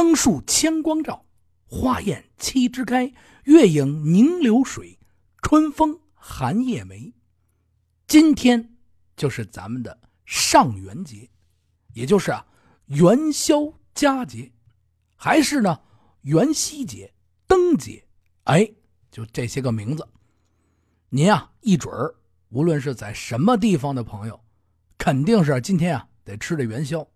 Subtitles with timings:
[0.00, 1.26] 灯树千光照，
[1.66, 3.12] 花艳七枝开，
[3.44, 4.98] 月影凝流水，
[5.42, 7.12] 春风寒夜梅。
[8.06, 8.78] 今天
[9.14, 11.28] 就是咱们的上元节，
[11.92, 12.46] 也就是啊
[12.86, 14.50] 元宵佳节，
[15.16, 15.78] 还是呢
[16.22, 17.12] 元夕节、
[17.46, 18.02] 灯节，
[18.44, 18.66] 哎，
[19.10, 20.08] 就这些个名字。
[21.10, 22.14] 您啊，一准儿，
[22.48, 24.40] 无论是在什么地方的朋友，
[24.96, 27.06] 肯定是今天啊得吃这元宵。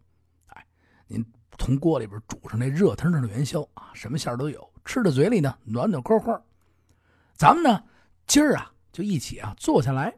[1.58, 6.42] 从锅里边煮上那热腾腾的元宵啊，什么馅儿都有，吃到嘴里呢暖暖和和。
[7.34, 7.82] 咱们呢
[8.26, 10.14] 今儿啊就一起啊坐下来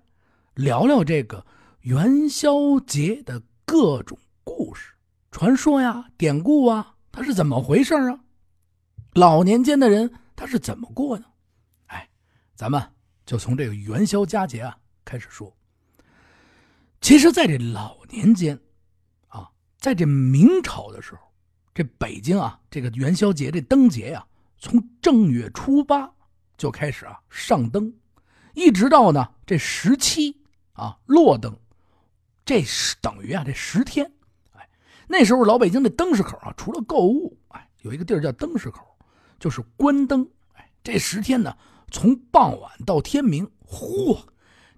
[0.55, 1.45] 聊聊这个
[1.81, 4.93] 元宵节的各种故事、
[5.31, 8.21] 传说呀、典故啊，它是怎么回事啊？
[9.15, 11.25] 老年间的人他是怎么过呢？
[11.87, 12.09] 哎，
[12.55, 12.83] 咱们。
[13.25, 15.53] 就从这个元宵佳节啊开始说。
[17.01, 18.57] 其实，在这老年间，
[19.27, 21.26] 啊，在这明朝的时候，
[21.77, 24.25] 这北京啊，这个元宵节这灯节呀，
[24.59, 26.11] 从正月初八
[26.57, 27.93] 就开始啊上灯，
[28.55, 30.41] 一直到呢这十七
[30.73, 31.55] 啊落灯，
[32.47, 34.11] 这是等于啊这十天。
[34.55, 34.67] 哎，
[35.07, 38.97] 那时候老北京的灯市口啊，除了购物，哎，有一个地儿叫灯市口，
[39.39, 40.27] 就是关灯。
[40.55, 41.55] 哎，这十天呢。
[41.93, 44.19] 从傍晚到天明，嚯，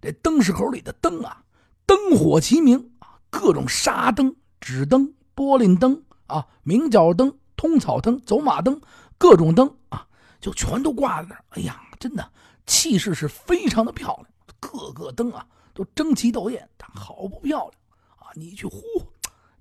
[0.02, 1.44] 这灯市口里的灯啊，
[1.86, 8.80] 灯火齐明啊，各种纱灯、纸灯、玻璃灯啊，明角灯、通草灯、走马灯，
[9.18, 10.06] 各种灯啊，
[10.40, 11.44] 就全都挂在那儿。
[11.50, 12.32] 哎呀，真的
[12.64, 14.26] 气势是非常的漂亮，
[14.60, 17.72] 各个灯啊都争奇斗艳，好不漂亮
[18.16, 18.30] 啊！
[18.34, 18.80] 你去，呼，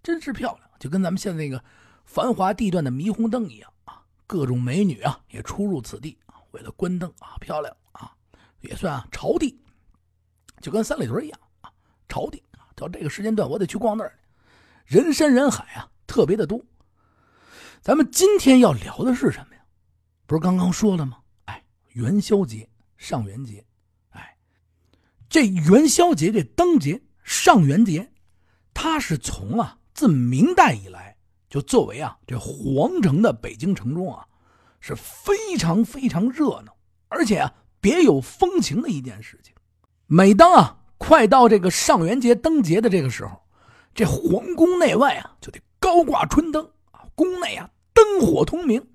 [0.04, 1.64] 真是漂亮，就跟咱们现在那个
[2.06, 6.18] 繁华地段的霓虹灯一样啊，各种美女啊也出入此地。
[6.52, 8.12] 为了关灯啊，漂亮啊，
[8.62, 9.60] 也算啊朝地，
[10.62, 11.72] 就跟三里屯一样啊，
[12.08, 12.66] 朝地啊。
[12.76, 14.18] 到这个时间段，我得去逛那儿，
[14.86, 16.60] 人山人海啊，特别的多。
[17.82, 19.62] 咱们今天要聊的是什么呀？
[20.26, 21.20] 不是刚刚说了吗？
[21.46, 23.64] 哎，元宵节、上元节，
[24.10, 24.36] 哎，
[25.30, 28.12] 这元宵节这灯节、上元节，
[28.74, 31.16] 它是从啊自明代以来
[31.50, 34.26] 就作为啊这皇城的北京城中啊。
[34.80, 36.78] 是非常非常热闹，
[37.10, 37.52] 而且啊
[37.82, 39.54] 别有风情的一件事情。
[40.06, 43.42] 每当啊快到这个上元节灯节的这个时候，
[43.96, 48.86] 这皇宫内外啊就得高挂春灯啊，宫内啊灯火通明，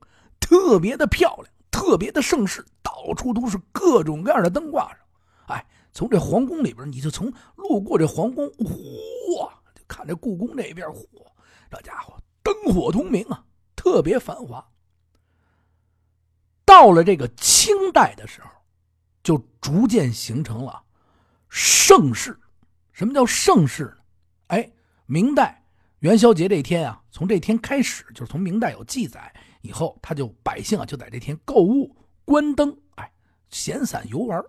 [0.41, 4.99] 特别的漂亮，特别的盛世，到处都是各种各样的灯挂上。
[5.47, 11.07] 哎，从这皇宫里边，你就从路过这皇宫，嚯，就看这故宫这边，嚯，
[11.71, 13.45] 这家伙灯火通明啊，
[13.75, 14.65] 特别繁华。
[16.65, 18.49] 到了这个清代的时候，
[19.23, 20.83] 就逐渐形成了
[21.49, 22.39] 盛世。
[22.93, 23.97] 什么叫盛世呢？
[24.49, 24.73] 哎，
[25.07, 25.62] 明代
[26.03, 33.09] 元宵节这天啊，从这天开始，就是从明代有记载以后，他就百姓啊就在这天购物、关灯，哎，
[33.51, 34.45] 闲散游玩。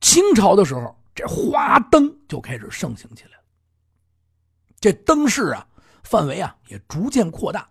[0.00, 3.42] 清朝的时候，这花灯就开始盛行起来了。
[4.78, 5.66] 这灯饰啊，
[6.04, 7.68] 范围啊也逐渐扩大。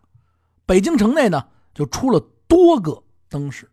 [0.65, 3.01] 北京城内呢，就出了多个。
[3.29, 3.67] 灯饰，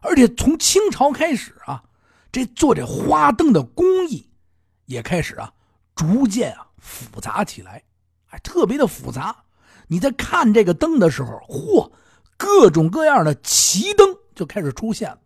[0.00, 1.82] 而且从清朝开始啊，
[2.30, 4.28] 这做这花灯的工艺
[4.84, 5.54] 也开始啊，
[5.94, 7.82] 逐渐啊复杂起来，
[8.28, 9.34] 哎，特别的复杂。
[9.86, 11.90] 你在看这个灯的时候，嚯，
[12.36, 15.18] 各种各样的奇灯就开始出现了，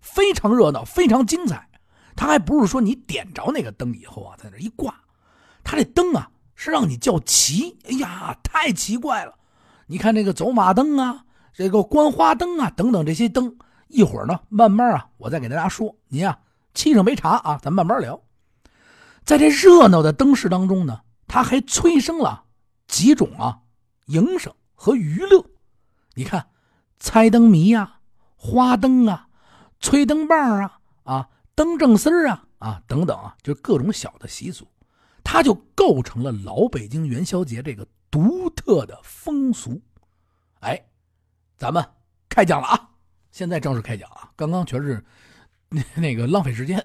[0.00, 1.68] 非常热闹，非常精彩。
[2.16, 4.94] 它还不是说你点着那个灯以后啊，在那一挂，
[5.62, 7.78] 它这灯啊是让你叫奇。
[7.88, 9.34] 哎呀，太奇怪了！
[9.86, 11.24] 你看这个走马灯啊。
[11.56, 13.56] 这个观花灯啊，等等这些灯，
[13.86, 15.94] 一会儿呢，慢慢啊，我再给大家说。
[16.08, 16.36] 您啊，
[16.74, 18.20] 沏上杯茶啊，咱慢慢聊。
[19.24, 22.44] 在这热闹的灯饰当中呢，它还催生了
[22.86, 23.62] 几种啊
[24.06, 25.44] 营生和娱乐。
[26.14, 26.48] 你看，
[26.98, 28.00] 猜灯谜呀，
[28.36, 29.28] 花灯啊，
[29.80, 34.66] 吹灯棒啊，啊，灯正丝啊，啊，等等啊，就各种小的习俗，
[35.22, 39.80] 它就构成了老北京元宵节这个独特的风俗。
[40.60, 40.84] 哎。
[41.56, 41.82] 咱们
[42.28, 42.90] 开讲了啊！
[43.30, 44.28] 现在正式开讲啊！
[44.34, 45.02] 刚刚全是
[45.94, 46.84] 那个浪费时间，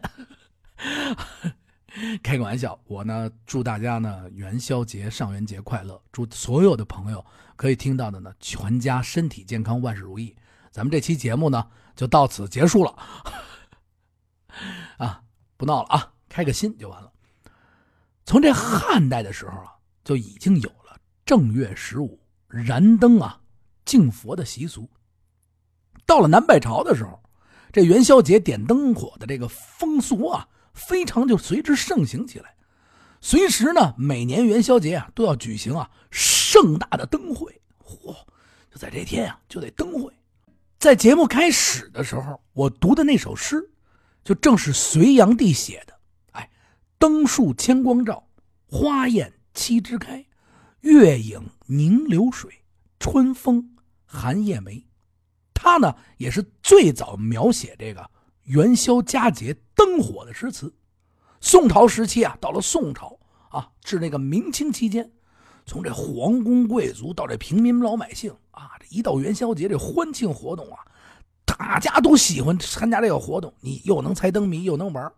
[2.24, 2.80] 开个玩笑。
[2.86, 6.01] 我呢，祝大家呢元宵节、上元节快乐！
[6.12, 7.25] 祝所有的朋友
[7.56, 10.36] 可以听到的呢，全家身体健康，万事如意。
[10.71, 12.95] 咱们这期节目呢，就到此结束了
[14.97, 15.21] 啊！
[15.57, 17.12] 不闹了啊，开个心就完了。
[18.25, 23.42] 从这汉代的时候啊，就已经有了正月十五燃灯啊。
[23.85, 24.88] 敬佛的习俗，
[26.06, 27.19] 到了南北朝的时候，
[27.74, 30.47] 这元宵节点灯火的这个风俗啊，
[30.79, 32.55] 非常就随之盛行起来。
[33.21, 37.61] 随时呢，每年元宵节啊，都要举行啊盛大的灯会。
[37.83, 38.15] 嚯，
[38.71, 40.11] 就在这天啊，就得灯会。
[40.79, 43.69] 在节目开始的时候，我读的那首诗，
[44.23, 45.99] 就正是隋炀帝写的。
[46.31, 46.49] 哎，
[46.97, 48.25] 灯树千光照，
[48.67, 50.25] 花艳七枝开，
[50.79, 52.63] 月影凝流水，
[52.99, 53.75] 春风
[54.05, 54.85] 寒夜梅。
[55.53, 58.09] 他呢，也是最早描写这个
[58.49, 60.73] 元宵佳节灯火的诗词。
[61.39, 63.15] 宋朝时期啊，到了宋朝
[63.51, 65.09] 啊，至那个明清期间。
[65.67, 70.79] 从这皇宫贵族到这平民老百姓啊，这一到元宵节这欢庆活动啊，
[71.45, 73.53] 大家都喜欢参加这个活动。
[73.61, 75.13] 你又能猜灯谜，又能玩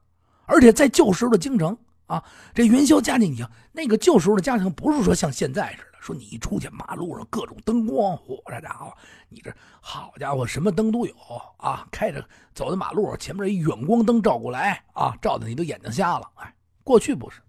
[0.45, 1.77] 而且在旧时的京城
[2.11, 2.21] 啊，
[2.53, 8.91] 这元宵佳节，你想那个旧时候的家庭，不是说像现在似的，说你一出去马路上各种灯光，嚯，这家伙，
[9.29, 9.49] 你这
[9.79, 11.13] 好家伙，什么灯都有
[11.55, 12.21] 啊，开着
[12.53, 16.29] 走在马路前面一远光灯照过来啊，照的你都眼睛瞎了。
[16.35, 16.53] 哎，
[16.83, 17.39] 过去不是，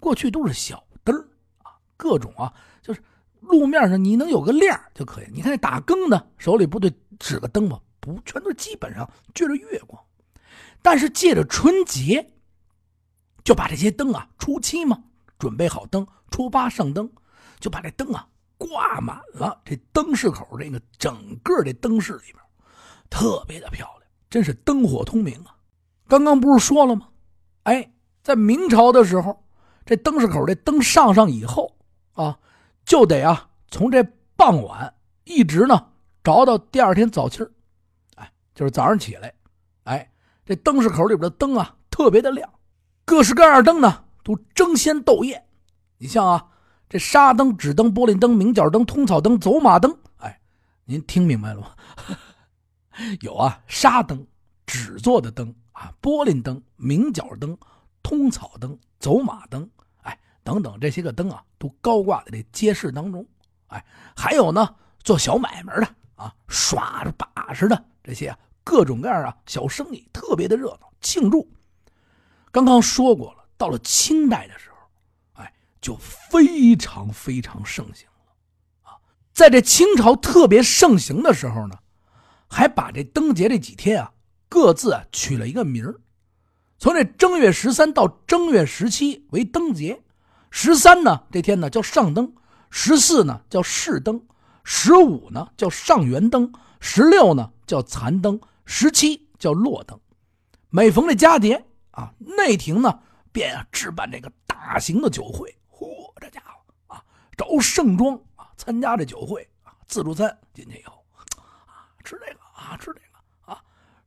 [0.00, 1.14] 过去都是小灯
[1.62, 3.02] 啊各种啊，就是
[3.40, 5.26] 路面上你能有个亮就可以。
[5.30, 7.78] 你看那打更的手里不得指个灯吗？
[8.00, 10.02] 不，全都基本上借着月光。
[10.80, 12.30] 但是借着春节，
[13.46, 15.00] 就把这些灯啊，初七嘛，
[15.38, 17.08] 准备好灯，初八上灯，
[17.60, 18.26] 就把这灯啊
[18.58, 19.62] 挂满了。
[19.64, 22.38] 这灯市口这个整个这灯市里边，
[23.08, 25.54] 特别的漂亮，真是灯火通明啊。
[26.08, 27.06] 刚刚不是说了吗？
[27.62, 27.88] 哎，
[28.20, 29.44] 在明朝的时候，
[29.84, 31.76] 这灯市口这灯上上以后。
[32.14, 32.36] 啊，
[32.84, 34.02] 就得啊，从这
[34.34, 35.92] 傍晚一直呢，
[36.24, 37.48] 着到第二天早清
[38.16, 39.32] 哎，就是早上起来，
[39.84, 40.10] 哎，
[40.44, 42.50] 这灯市口里边的灯啊，特别的亮，
[43.06, 45.46] 各式各样的灯呢，都争先斗艳。
[45.96, 46.44] 你像啊，
[46.88, 50.40] 这纱灯、纸灯、玻璃灯、明角灯、通草灯、走马灯，哎，
[50.84, 51.70] 您听明白了吗？
[53.22, 54.26] 有啊，沙灯、
[54.66, 57.56] 纸做的灯啊，玻璃灯、明角灯、
[58.02, 59.70] 通草灯、走马灯。
[60.02, 63.24] 哎等等，这些个灯啊，都高挂在这街市当中。
[63.68, 63.84] 哎，
[64.16, 64.74] 还有呢，
[65.04, 71.48] 做小买卖的啊，耍着把式的这些啊各种各样啊小生意，特别的热闹，庆祝。
[72.56, 74.76] 刚刚说过了，到了清代的时候，
[75.42, 78.96] 哎，就非常非常盛行了啊。
[79.34, 81.76] 在这清朝特别盛行的时候呢，
[82.48, 84.10] 还把这灯节这几天啊，
[84.48, 86.00] 各自啊取了一个名儿，
[86.78, 90.02] 从这正月十三到正月十七为灯节。
[90.50, 92.28] 十三呢，这天呢叫上灯；
[92.70, 94.18] 十四呢叫试灯；
[94.64, 96.50] 十五呢叫上元灯；
[96.80, 100.00] 十六呢叫残灯；十七叫落灯。
[100.70, 101.62] 每逢这佳节
[101.96, 103.00] 啊，内廷呢
[103.32, 105.52] 便啊置办这个大型的酒会。
[105.70, 107.02] 嚯，这家伙啊，
[107.36, 111.04] 着盛装啊参加这酒会啊，自助餐进去以后
[111.36, 113.62] 啊吃这个啊吃这个啊，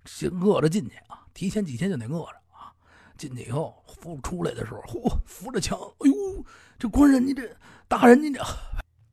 [0.06, 2.72] 先饿着进去啊，提前几天就得饿着啊。
[3.18, 6.46] 进去以后，扶出来的时候，嚯，扶着墙，哎呦，
[6.78, 7.54] 这官人，你这
[7.88, 8.42] 大人，你这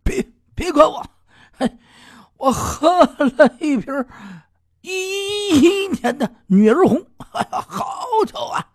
[0.05, 0.25] 别
[0.55, 1.05] 别管我，
[1.59, 1.79] 嘿，
[2.37, 3.93] 我喝了一瓶
[4.87, 8.71] 一一年的女儿红，哎， 好酒啊，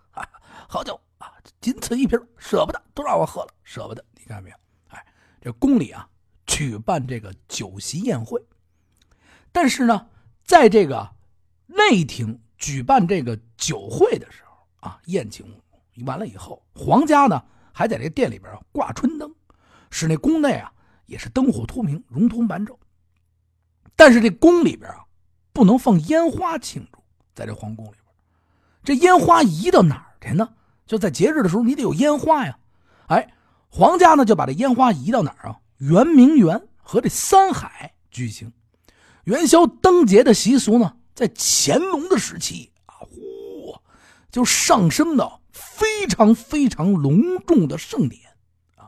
[0.68, 1.31] 好酒啊，
[1.62, 4.56] 仅此一瓶，舍不得，都让我喝了，舍不得，你看到没有？
[4.90, 5.06] 哎，
[5.40, 6.10] 这宫里啊，
[6.46, 8.44] 举办这个酒席宴会，
[9.54, 10.08] 但是呢，
[10.44, 11.16] 在这个
[11.66, 14.52] 内廷举办这个酒会的时候。
[14.81, 15.46] 啊，宴请
[16.08, 17.40] 完了以后，皇家呢
[17.72, 19.31] 还在这店里边挂春灯，
[19.92, 20.74] 使那宫内啊
[21.06, 22.80] 也是灯火通明、融通满肘。
[23.96, 25.06] 但是这宫里边啊
[25.53, 27.00] 不能放烟花庆祝，
[27.34, 28.05] 在这皇宫里边，
[28.84, 30.50] 这烟花移到哪儿去呢？
[30.86, 32.58] 就在节日的时候，你得有烟花呀。
[33.08, 33.34] 哎，
[33.70, 35.60] 皇家呢就把这烟花移到哪儿啊？
[35.77, 38.51] 圆明园和这三海举行
[39.24, 43.22] 元宵灯节的习俗呢，在乾隆的时期啊，呼。
[44.31, 48.22] 就上升到非常非常隆重的盛典
[48.77, 48.88] 啊！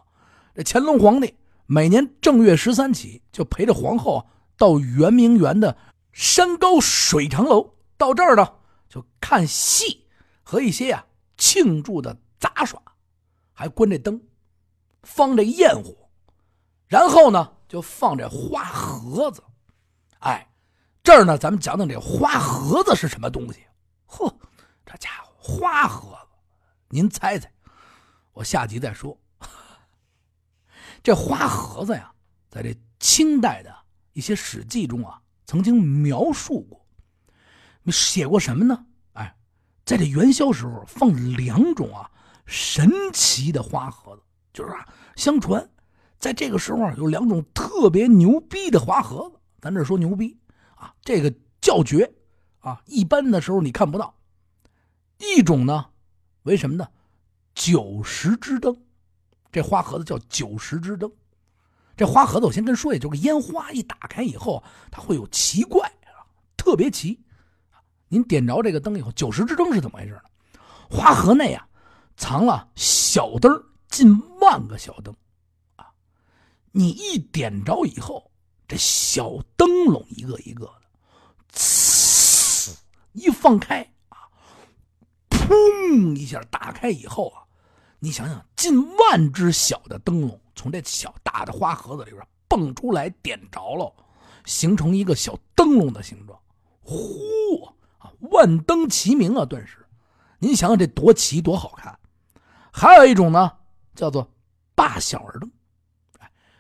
[0.56, 4.26] 这乾隆皇帝每年正月十三起，就陪着皇后
[4.58, 5.76] 到圆明园的
[6.14, 8.54] 山高水长楼，到这儿呢
[8.88, 10.08] 就看戏
[10.44, 11.06] 和一些呀
[11.38, 12.82] 庆祝的杂耍，
[13.52, 14.22] 还关这灯，
[15.02, 16.10] 放这焰火，
[16.88, 19.44] 然后呢就放这花盒子。
[20.20, 20.48] 哎，
[21.04, 23.66] 这儿呢咱们讲讲这花盒子是什么东西？
[24.06, 24.34] 呵，
[24.86, 25.58] 这家伙！
[25.58, 26.38] 花盒子，
[26.90, 27.52] 您猜猜？
[28.32, 29.18] 我下集再说。
[31.04, 32.14] 这花盒子呀，
[32.50, 33.76] 在这清代的
[34.14, 35.20] 一些史记中啊，
[35.54, 36.84] 曾经描述过，
[37.92, 38.88] 写过什么呢？
[39.12, 39.36] 哎，
[39.86, 42.10] 在这元宵时候放两种啊
[42.48, 45.70] 神奇的花盒子，就是啊，相传
[46.18, 49.40] 在这个时候有两种特别牛逼的花盒子。
[49.62, 50.36] 咱这说牛逼
[50.74, 51.32] 啊，这个
[51.62, 52.12] 叫绝
[52.58, 54.16] 啊，一般的时候你看不到。
[55.20, 55.86] 一种呢，
[56.42, 56.88] 为什么呢？
[57.54, 58.76] 九十之灯，
[59.52, 61.12] 这花盒子叫九十之灯。
[61.96, 65.92] 这花盒子我先跟说一下，就是烟花一打开以后，它会有奇怪，
[66.58, 67.20] 特别奇。
[68.08, 70.22] 您点着这个灯以后，九十支灯是怎么回事呢？
[70.90, 71.68] 花盒内啊，
[72.16, 75.16] 藏了小灯近万个小灯，
[75.76, 75.88] 啊，
[76.72, 78.32] 你一点着以后，
[78.68, 80.74] 这小灯笼一个一个的，
[81.54, 82.76] 呲，
[83.14, 84.30] 一放开啊，
[85.30, 87.43] 砰一下打开以后啊，
[88.04, 93.90] 你想想，近万只小的灯笼从这小大的花盒子里边蹦出来，点着了，
[94.44, 96.38] 形成一个小灯笼的形状，
[96.82, 97.64] 呼
[98.00, 99.78] 啊，万灯齐鸣啊，顿时。
[100.38, 101.98] 您想想这多齐多好看，
[102.74, 103.50] 还有一种呢，
[103.96, 104.30] 叫做
[104.76, 105.50] 八小儿灯。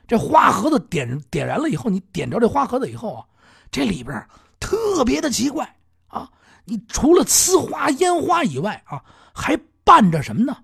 [0.08, 3.26] 这花盒子点点燃了以后，你点着这花盒子以后啊，
[3.70, 4.26] 这里边
[4.62, 5.76] 特别的奇怪
[6.08, 6.32] 啊！
[6.64, 10.56] 你除了呲花烟花以外啊，还伴着什么呢？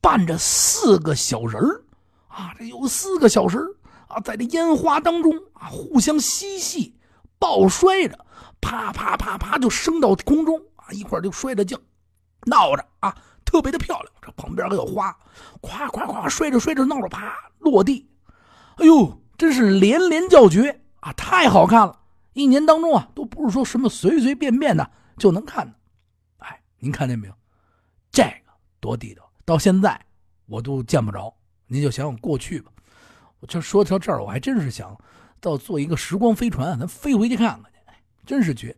[0.00, 1.82] 伴着四个小人儿
[2.28, 2.54] 啊！
[2.58, 3.74] 这有四个小人儿
[4.08, 6.98] 啊，在这烟花当中啊，互相嬉戏、
[7.38, 8.26] 抱摔着，
[8.60, 11.78] 啪啪啪啪就升到空中啊，一会儿就摔着跤。
[12.46, 13.14] 闹着啊，
[13.44, 14.12] 特别的漂亮。
[14.22, 15.14] 这旁边还有花，
[15.60, 18.08] 夸夸夸，摔着摔着闹着，啪落地。
[18.76, 21.12] 哎呦，真是连连叫绝啊！
[21.12, 22.00] 太好看了。
[22.32, 25.74] 一年当中啊，都不是说什么随随便便的就能看的。
[26.38, 27.34] 哎，您看见没有？
[28.10, 30.00] 这个多地道，到现在
[30.46, 31.34] 我都见不着。
[31.66, 32.70] 您就想想过去吧。
[33.40, 34.96] 我就说到这儿，我还真是想
[35.40, 37.78] 到做一个时光飞船，咱飞回去看看去。
[38.24, 38.76] 真是绝。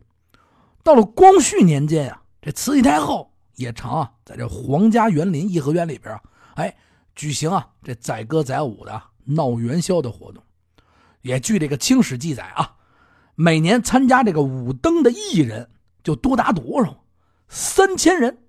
[0.81, 3.31] 到了光绪年间啊，这慈禧太后。
[3.53, 6.21] 也常啊，在这皇家园林颐和园里边啊，
[6.55, 6.75] 哎，
[7.13, 10.43] 举行啊这载歌载舞的闹元宵的活动。
[11.21, 12.73] 也据这个清史记载啊，
[13.35, 15.69] 每年参加这个舞灯的艺人
[16.03, 17.03] 就多达多少？
[17.47, 18.39] 三千人，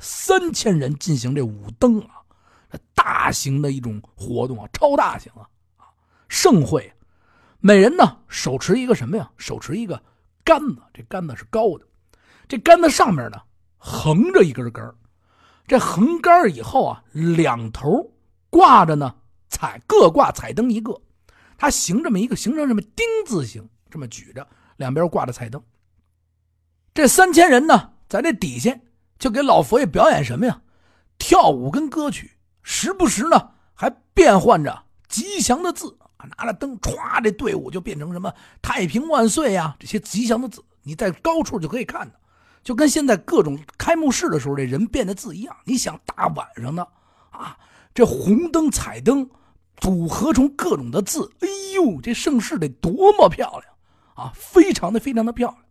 [0.00, 2.22] 三千人进行这舞灯啊，
[2.70, 5.86] 这大型的一种活动啊，超大型啊啊
[6.28, 6.92] 盛会。
[7.60, 9.30] 每人呢手持一个什么呀？
[9.36, 10.02] 手持一个
[10.42, 11.86] 杆子，这杆子是高的，
[12.48, 13.40] 这杆子上面呢。
[13.82, 14.94] 横着一根杆
[15.66, 18.12] 这横杆以后啊，两头
[18.50, 19.14] 挂着呢
[19.48, 21.00] 彩各挂彩灯一个，
[21.56, 25.62] 它形这么一个形成这么丁字形，这么举着，两边挂着彩灯。
[26.92, 28.78] 这三千人呢，在这底下
[29.20, 30.60] 就给老佛爷表演什么呀？
[31.18, 42.14] 跳舞跟歌曲，时不时呢还变换着吉祥的字啊，拿着灯歘，这队伍就变成什么太平万岁呀这些吉祥的字，你在高处就可以看到。
[42.62, 46.82] 就跟现在各种开幕式的时候这人变的字一样，你想大晚上的
[47.30, 47.56] 啊，
[47.94, 49.28] 这红灯彩灯
[49.76, 53.74] 组合成各种的字，哎呦，这盛世得多么漂亮
[54.14, 54.32] 啊！
[54.34, 55.64] 非常的非常的漂亮。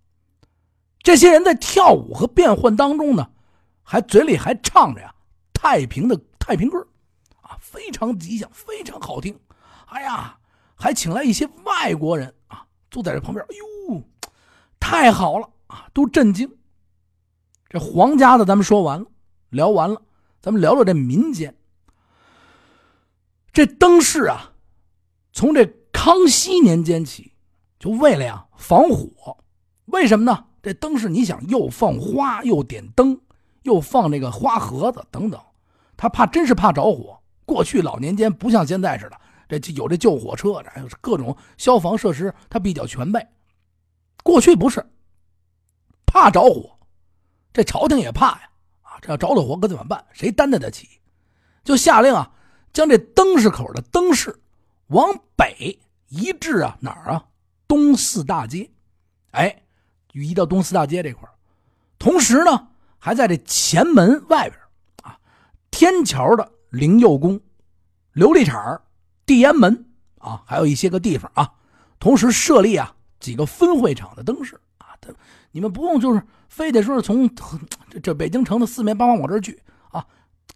[1.01, 3.29] 这些人在跳舞和变换当中呢，
[3.91, 5.12] 还嘴里还唱着呀
[5.51, 6.77] 太平的太平歌
[7.41, 9.36] 啊，非常吉祥，非常好听。
[9.88, 10.38] 哎呀，
[10.75, 14.03] 还请来一些外国人啊，坐在这旁边，哎呦，
[14.79, 16.48] 太好了啊，都震惊。
[17.67, 19.08] 这皇家的咱们说完了，
[19.50, 20.00] 聊完了，
[20.39, 21.55] 咱们聊聊这民间。
[23.51, 24.53] 这灯饰啊，
[25.34, 27.34] 从这康熙年间起，
[27.79, 29.36] 就为了呀防火。
[29.86, 30.46] 为什么呢？
[30.62, 33.19] 这灯饰你想又放花又点灯，
[33.69, 35.39] 又放那个花盒子等等，
[35.95, 37.21] 他怕真是怕着火。
[37.45, 43.23] 过去老年间不像现在似的，这有这救火车，还有各种消防设施，它比较全备。
[44.23, 44.83] 过去不是，
[46.07, 46.77] 怕着火。
[47.53, 48.49] 这朝廷也怕呀，
[48.81, 50.03] 啊，这要着了火可怎么办？
[50.13, 50.88] 谁担待得起？
[51.63, 52.31] 就下令啊，
[52.73, 54.41] 将这灯市口的灯饰
[54.88, 57.23] 往北移至啊哪儿啊？
[57.67, 58.67] 东四大街，
[59.31, 59.63] 哎，
[60.13, 61.29] 移到东四大街这块
[61.99, 62.68] 同时呢，
[63.00, 64.62] 还在这前门外边
[65.03, 65.18] 啊，
[65.72, 67.39] 天桥的灵佑宫、
[68.13, 68.82] 琉璃厂、
[69.25, 69.86] 地安门
[70.20, 71.53] 啊，还有一些个地方啊，
[72.00, 74.94] 同时设立啊几个分会场的灯饰啊，
[75.51, 76.22] 你们不用就是。
[76.50, 77.29] 非得说是从
[77.91, 80.03] 这这北京城的四面八方往这儿聚啊，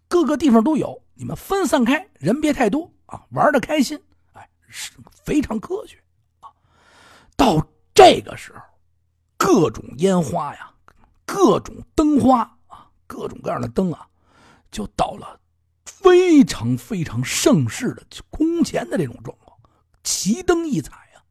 [0.08, 1.04] 各个地方都有。
[1.14, 4.02] 你们分散开，人别太多啊，玩的开心，
[4.34, 6.00] 哎，是非常科学
[6.40, 6.50] 啊。
[7.38, 8.60] 到这个时候，
[9.38, 10.73] 各种烟花呀，
[11.34, 14.06] 各种灯花啊，各种各样的灯啊，
[14.70, 15.40] 就到了
[15.84, 19.58] 非常非常盛世的空前的这种状况，
[20.04, 21.24] 奇灯异彩呀，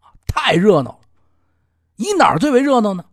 [0.00, 1.00] 啊，太热闹了。
[1.96, 3.06] 以哪儿最为热闹呢？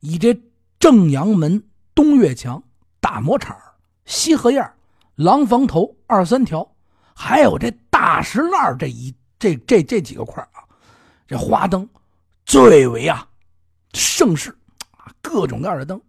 [0.00, 0.38] 以这
[0.78, 2.62] 正阳门、东岳墙、
[3.00, 3.56] 大磨场、
[4.04, 4.74] 西河沿、
[5.14, 6.70] 廊坊头二三条，
[7.14, 10.68] 还有这大石栏这一这这这几个块啊，
[11.26, 11.88] 这花灯
[12.44, 13.26] 最为啊
[13.94, 14.54] 盛世，
[15.22, 16.02] 各种各样的灯，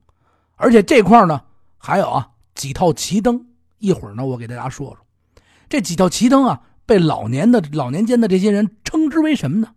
[0.56, 1.46] 而且这块呢
[1.78, 5.06] 还有啊几套旗灯，一会儿呢我给大家说说，
[5.70, 9.76] 这几套旗灯啊被老年的老年间的这些人称之为什么呢？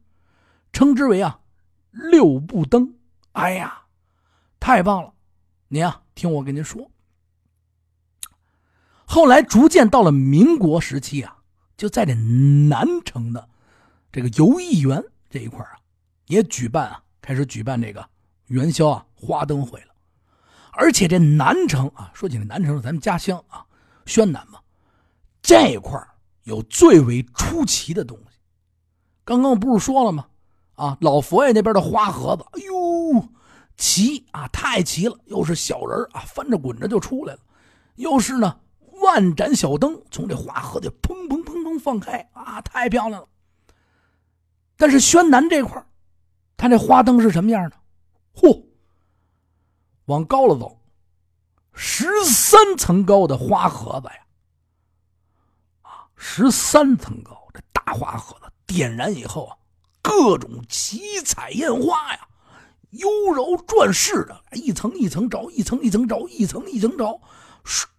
[0.73, 1.41] 称之为啊
[1.91, 2.95] 六步灯。
[3.33, 3.83] 哎呀，
[4.59, 5.13] 太棒了！
[5.69, 6.91] 您啊，听我跟您说。
[9.05, 11.39] 后来逐渐到了民国时期啊，
[11.77, 13.49] 就在这南城的
[14.11, 15.79] 这个游艺园这一块啊，
[16.27, 18.09] 也举办啊，开始举办这个
[18.47, 19.87] 元宵啊花灯会了。
[20.73, 23.65] 而且这南城啊，说起来南城是咱们家乡啊，
[24.05, 24.59] 宣南嘛，
[25.41, 25.99] 这块
[26.45, 28.39] 有最为出奇的东西。
[29.25, 30.27] 刚刚不是说了吗？
[30.75, 33.29] 啊，老佛爷那边的花盒子，哎呦，
[33.77, 35.19] 齐啊，太齐了！
[35.25, 37.41] 又是小人啊，翻着滚着就出来了，
[37.95, 38.61] 又是呢。
[39.03, 43.29] 万盏小灯从这花盒里砰砰砰砰放开啊，太漂亮了。
[44.77, 45.85] 但是宣南这块
[46.57, 47.77] 它这花灯是什么样的？
[48.37, 48.65] 嚯，
[50.05, 50.81] 往高了走，
[51.73, 54.27] 十三层高的花盒子呀！
[55.83, 59.57] 啊，十三层高，这大花盒子点燃以后啊，
[60.03, 62.29] 各种七彩烟花呀，
[62.91, 67.21] 妖娆转世的，一层一层着，一层一层着，一层一层着。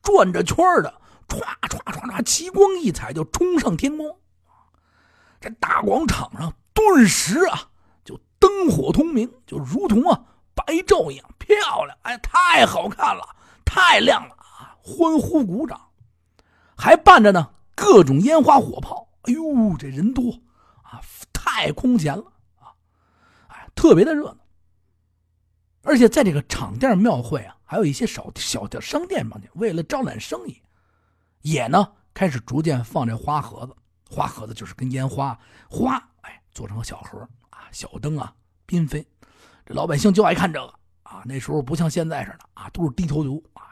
[0.02, 4.18] 转着圈的，唰唰唰唰，奇光异彩就冲上天空。
[5.42, 7.70] 这大广场上顿时啊，
[8.40, 11.98] 灯火通明，就如同啊白昼一样漂亮。
[12.04, 14.76] 哎，太好看了，太亮了啊！
[14.82, 15.80] 欢呼鼓掌，
[16.76, 19.08] 还伴着呢各种烟花火炮。
[19.24, 20.32] 哎呦，这人多
[20.84, 21.02] 啊，
[21.34, 22.24] 太空前了
[22.60, 22.74] 啊！
[23.48, 24.38] 哎，特别的热闹。
[25.84, 27.54] 而且在这个场店庙会啊。
[27.70, 30.62] 还有一些小小的商店嘛，为了招揽生意，
[31.42, 33.76] 也呢开始逐渐放这花盒子。
[34.10, 35.38] 花盒子就是跟烟花
[35.70, 37.28] 花，哎，做成小盒，
[37.72, 38.34] 小灯啊，
[38.68, 39.04] 缤纷。
[39.66, 40.74] 这老百姓就爱看这个
[41.04, 41.22] 啊。
[41.26, 43.64] 那时候不像现在似的啊，都是低头族啊。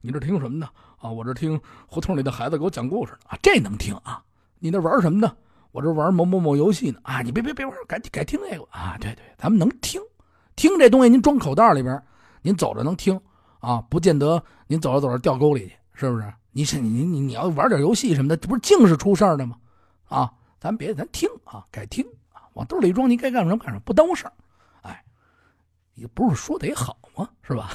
[0.00, 0.68] 你这听什么呢？
[0.98, 4.22] 啊，我这听胡同里的孩子给我讲故事呢啊，这能听啊。
[4.58, 5.36] 你那玩什么呢？
[5.70, 7.22] 我这玩某某某游戏呢啊。
[7.22, 8.96] 你别别别玩，改改听那个啊。
[9.00, 10.00] 对对，咱们能听，
[10.56, 12.00] 听这东西您装口袋里边。
[12.42, 13.20] 您走着能听
[13.60, 16.32] 啊，不见得您走着走着掉沟里去，是不是？
[16.50, 19.56] 你是你你你要玩点游戏什么的，这不是净是出事儿的吗？
[20.08, 22.04] 啊，咱别咱听啊，改听，
[22.54, 24.32] 往兜里装，你该干什么干什么，不耽误事儿。
[24.82, 25.04] 哎，
[25.94, 27.28] 也不是说得好吗？
[27.42, 27.70] 是吧？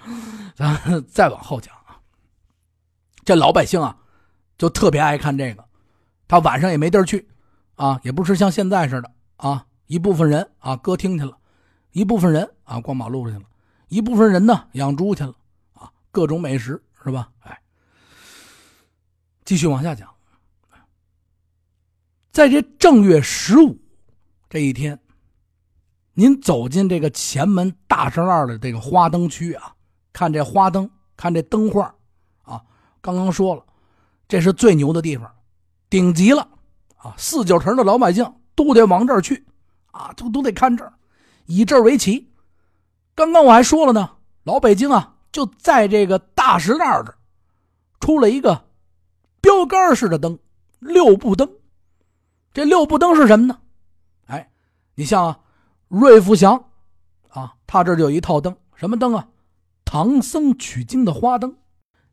[0.54, 1.98] 咱再往后讲啊，
[3.24, 3.96] 这老百姓啊，
[4.56, 5.64] 就特别爱看这个，
[6.28, 7.28] 他晚上也没地儿去
[7.74, 11.36] 啊，也不是像现在似的啊，一部分人啊歌厅去了，
[11.92, 13.42] 一部分人啊逛马路去了。
[13.88, 15.32] 一部分人呢养猪去了
[15.74, 17.30] 啊，各种美食是吧？
[17.40, 17.60] 哎，
[19.44, 20.12] 继续往下讲，
[22.36, 23.78] 在这正月十五
[24.50, 25.00] 这一天，
[26.12, 29.74] 您走进这个前门大栅栏的这个花灯区啊，
[30.12, 31.94] 看这花灯，看这灯画
[32.42, 32.60] 啊，
[33.00, 33.64] 刚刚说了，
[34.28, 35.34] 这是最牛的地方，
[35.88, 36.46] 顶级了
[36.98, 37.14] 啊！
[37.16, 39.46] 四九城的老百姓都得往这儿去
[39.90, 40.92] 啊，都都得看这儿，
[41.46, 42.30] 以这儿为旗。
[43.14, 44.10] 刚刚我还说了呢，
[44.42, 47.16] 老北京啊，就在这个大石栏这儿，
[47.98, 48.66] 出了一个
[49.40, 50.38] 标杆式的灯，
[50.80, 51.50] 六步灯。
[52.56, 53.58] 这六步灯是什么呢？
[54.28, 54.50] 哎，
[54.94, 55.38] 你像啊，
[55.88, 56.54] 瑞福祥
[57.28, 59.28] 啊，他这就有一套灯，什么灯啊？
[59.84, 61.54] 唐僧取经的花灯。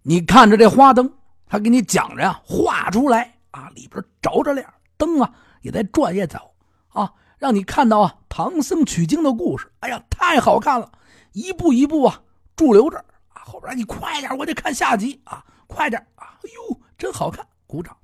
[0.01, 1.13] 你看着这花灯，
[1.47, 6.53] 他给你讲着呀，画出来啊，里边着着亮，灯啊也在转也走
[6.89, 7.13] 啊。
[7.37, 10.91] 让你看到啊，唐僧取经的故事，哎呀，太好看了，
[11.31, 12.21] 一步一步啊，
[12.57, 12.97] 驻留着
[13.29, 17.95] 啊，后边你快点，我得看下集啊，快点啊，哎呦，真好看，鼓掌。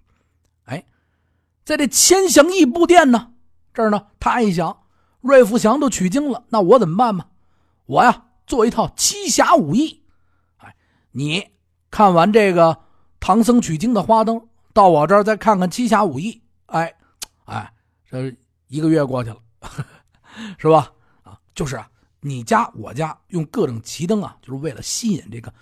[1.70, 3.32] 在这千祥义布店呢，
[3.76, 4.76] 这儿呢，他一想，
[5.22, 7.28] 瑞福祥都取经了，那我怎么办嘛？
[7.86, 10.04] 我呀，做一套七侠五义。
[10.58, 10.76] 哎，
[11.12, 11.48] 你
[11.92, 12.76] 看完这个
[13.20, 16.42] 唐僧取经的花灯，到我这儿再看看七侠五义。
[16.66, 16.92] 哎，
[17.46, 17.72] 哎，
[18.10, 18.36] 这。
[18.68, 19.38] 一个月过去了，
[20.58, 20.92] 是吧？
[21.22, 21.88] 啊，就是啊，
[22.20, 25.54] 你家我家用各种旗灯啊，就是为了吸引这个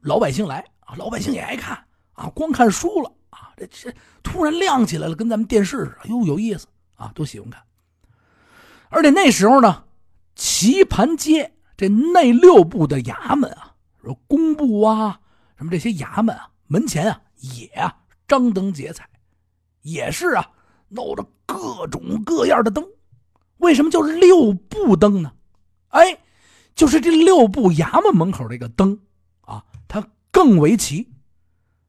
[0.00, 1.76] 老百姓来啊，老百姓也爱看
[2.14, 3.12] 啊，光看书了，
[3.56, 7.62] 这这突然亮起来了，跟咱们电视似的，哟，有意思啊，都喜欢看。
[8.88, 9.84] 而且那时候呢，
[10.34, 15.18] 棋盘街这内六部的衙门啊，说工部啊，
[15.56, 17.96] 什么这些衙门啊，门前啊也啊
[18.28, 19.08] 张灯结彩，
[19.82, 20.50] 也是啊。
[20.88, 22.86] 闹着各种各样的灯，
[23.56, 25.32] 为什么叫六步灯呢？
[25.88, 26.16] 哎，
[26.76, 28.96] 就是这六部衙门门口这个灯
[29.40, 31.12] 啊，它更为奇。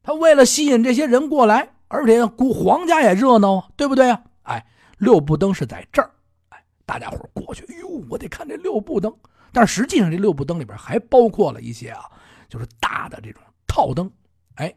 [0.08, 4.22] 他为了吸引这些人过来，而且古皇家也热闹啊，对不对啊？
[4.44, 4.66] 哎，
[5.00, 6.10] 六步灯是在这儿，
[6.48, 9.14] 哎，大家伙过去，哎呦，我得看这六步灯。
[9.52, 12.06] 但实际上，这六步灯里边还包括了一些啊，
[12.48, 14.10] 就是大的这种套灯。
[14.56, 14.74] 哎，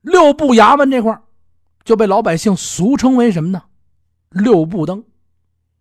[0.00, 1.20] 六部衙门这块
[1.84, 3.62] 就被老百姓俗称为什么呢？
[4.30, 5.04] 六步灯，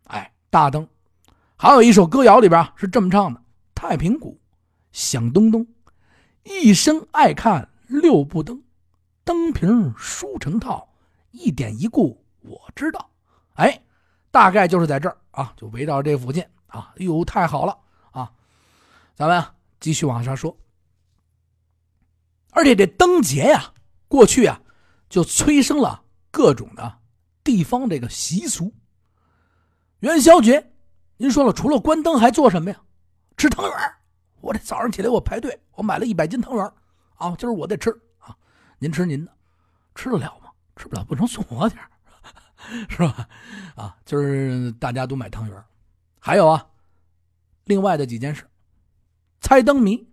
[0.08, 0.86] 哎，大灯。
[1.56, 3.42] 还有一首歌谣里边是这么唱的
[3.74, 4.38] ：“太平鼓，
[4.92, 5.66] 响咚咚，
[6.50, 8.62] 一生爱看六部灯，
[9.24, 10.90] 灯瓶书成套，
[11.32, 13.10] 一点一故我知道。”
[13.56, 13.82] 哎，
[14.32, 16.94] 大概就是在这儿啊，就围绕这附近啊。
[16.98, 17.78] 哎呦，太好了
[18.12, 18.32] 啊！
[19.16, 19.44] 咱们
[19.80, 20.56] 继续往下说。
[22.52, 23.72] 而且这灯节呀，
[24.08, 24.60] 过去啊，
[25.10, 27.00] 就催生了各种的
[27.44, 28.74] 地方这个习俗。
[30.00, 30.72] 元宵节，
[31.18, 32.82] 您说了，除了关灯还做什么呀？
[33.38, 33.96] 吃汤圆
[34.42, 36.72] 我这早上起来我排队，我买了一百斤汤圆
[37.16, 38.36] 啊，今儿我得吃啊。
[38.78, 39.32] 您吃您的，
[39.96, 40.50] 吃得了吗？
[40.76, 41.82] 吃不了不能送我点
[42.90, 43.28] 是吧？
[43.76, 45.64] 啊，今儿大家都买汤圆
[46.20, 46.66] 还有啊，
[47.66, 48.46] 另外的几件事，
[49.42, 50.08] 猜灯谜，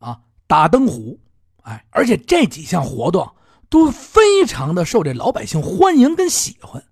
[0.00, 1.20] 啊，打灯虎，
[1.62, 3.32] 哎，而且这几项活动
[3.68, 6.84] 都非常的受这老百姓欢迎跟喜欢，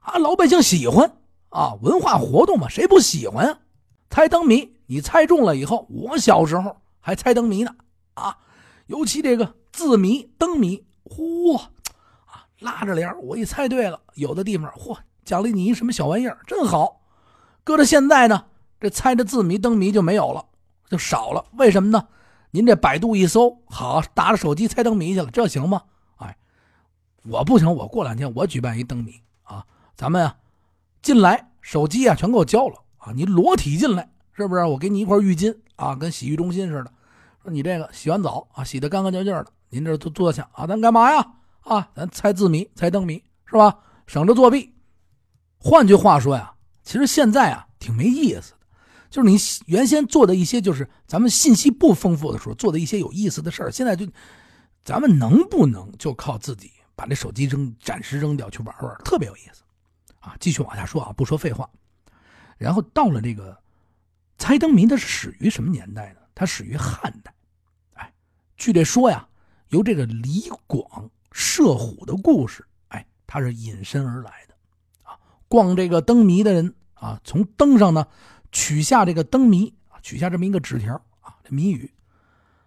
[0.00, 1.18] 啊，老百姓喜欢
[1.48, 3.58] 啊，文化活动嘛，谁不喜欢啊？
[4.10, 7.74] 猜灯谜，你猜中了以后，我小时候还猜灯谜呢，
[8.14, 8.38] 啊，
[8.86, 11.56] 尤其这个字谜、灯谜，嚯！
[11.56, 17.02] 啊拉着帘我一猜对了，有的地方嚯，奖励你一什么小玩意儿，真好。
[17.64, 18.46] 搁到现在呢，
[18.80, 20.46] 这猜的字谜灯谜就没有了，
[20.88, 21.44] 就少了。
[21.54, 22.08] 为什么呢？
[22.52, 25.82] 您这百度一搜，好，打着手机猜灯谜去了，这行吗？
[26.16, 26.36] 哎，
[27.24, 30.36] 我不行，我过两天我举办一灯谜啊，咱们啊
[31.02, 34.64] 进来，手机啊全给我交了啊，你裸体进来，是不是？
[34.64, 36.92] 我给你一块浴巾啊，跟洗浴中心似的，
[37.42, 41.26] 说你这个洗完澡啊，洗得干干净净的，您这坐坐下啊，咱干嘛呀？
[41.62, 43.78] 啊，咱猜字谜，猜灯谜是吧？
[44.06, 44.72] 省着作弊。
[45.58, 48.58] 换句话说呀，其实现在啊挺没意思的，
[49.10, 54.06] 就是你原先做的一些，就是咱们信息不丰富的时候做的一些有意思的事儿，现在就
[54.84, 59.62] 咱们能不能就靠自己把这手机扔，暂时扔掉去玩玩，特别有意思
[60.20, 60.36] 啊！
[60.38, 61.68] 继续往下说啊，不说废话。
[62.56, 63.56] 然后到了这个
[64.38, 66.20] 猜灯谜，它始于什么年代呢？
[66.34, 67.34] 它始于汉代。
[67.94, 68.12] 哎，
[68.56, 69.28] 据这说呀，
[69.68, 71.10] 由这个李广。
[71.38, 74.54] 射虎的故事，哎，它是引申而来的，
[75.02, 75.18] 啊，
[75.48, 78.08] 逛这个灯谜的人啊，从灯上呢
[78.50, 81.92] 取下这个灯谜啊，取下这么一个纸条啊，这谜语，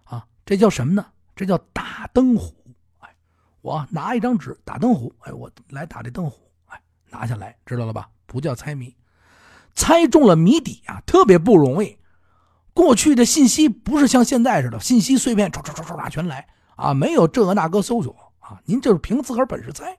[0.04, 1.04] 啊，这叫什么呢？
[1.34, 2.54] 这叫打灯虎，
[3.00, 3.12] 哎，
[3.60, 8.08] 我拿一张纸打灯虎，哎，我来打这灯虎，哎，拿下来，知道了吧？
[8.26, 8.96] 不叫猜谜，
[9.74, 11.98] 猜中了谜底啊，特别不容易。
[12.72, 18.14] 过去的信息不是像现在似的，信息碎片唰唰唰唰全来啊，没有这个那个搜索。
[18.38, 19.96] 啊，您就是凭自个儿本事猜，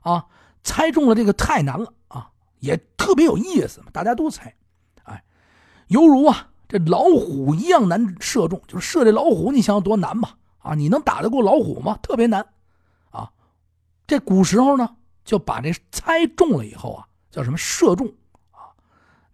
[0.00, 0.26] 啊，
[0.64, 4.52] 猜中了这个太难了啊，也特别有意思，大家都猜，
[5.04, 5.22] 哎，
[5.86, 10.34] 犹如啊这老虎一样难射中，就是射这老虎，你想想多难吧？
[10.58, 11.96] 啊，你能打得过老虎吗？
[12.02, 12.44] 特别难，
[13.10, 13.30] 啊，
[14.08, 18.12] 这古时候呢就把这猜中了以后啊，叫什么射中？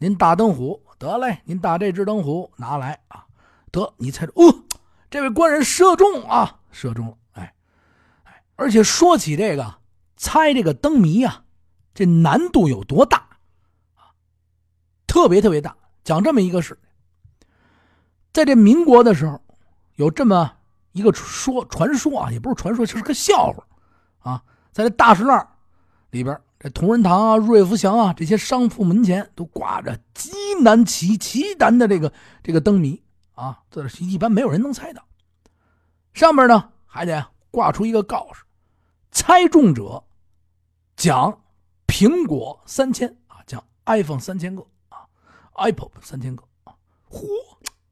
[0.03, 3.27] 您打灯虎得嘞，您打这只灯虎拿来啊，
[3.71, 4.65] 得你猜中哦，
[5.11, 7.17] 这位官人射中啊，射中了。
[7.33, 7.55] 哎
[8.57, 9.75] 而且说起这个
[10.17, 11.45] 猜这个灯谜啊，
[11.93, 13.19] 这难度有多大
[13.95, 14.17] 啊？
[15.07, 15.77] 特别特别大。
[16.03, 16.79] 讲这么一个事，
[18.33, 19.39] 在这民国的时候，
[19.97, 20.51] 有这么
[20.93, 23.67] 一个说传说啊，也不是传说，就是个笑话
[24.21, 24.43] 啊。
[24.73, 25.47] 在这大石栏
[26.11, 30.31] 里边，这同仁堂啊、瑞福祥啊这些商铺门前都挂着极
[30.63, 33.03] 难奇、奇难的这个这个灯谜
[33.35, 35.03] 啊，这是一般没有人能猜到。
[36.13, 38.45] 上面呢还得挂出一个告示。
[39.11, 40.05] 猜中者
[40.97, 41.41] 奖
[41.87, 45.07] 苹果三千啊，奖 iPhone 三千个啊
[45.55, 46.75] ，Apple 三千个啊，
[47.11, 47.25] 嚯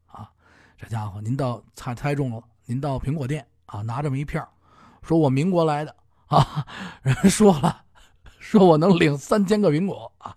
[0.05, 0.31] 啊！
[0.77, 4.47] 这家伙，您到猜猜中了，您到苹果店啊，拿这么一票，
[5.01, 5.95] 说我民国来的
[6.27, 6.65] 啊，
[7.01, 7.83] 人 说了，
[8.51, 10.35] 说我能领三千个苹果啊，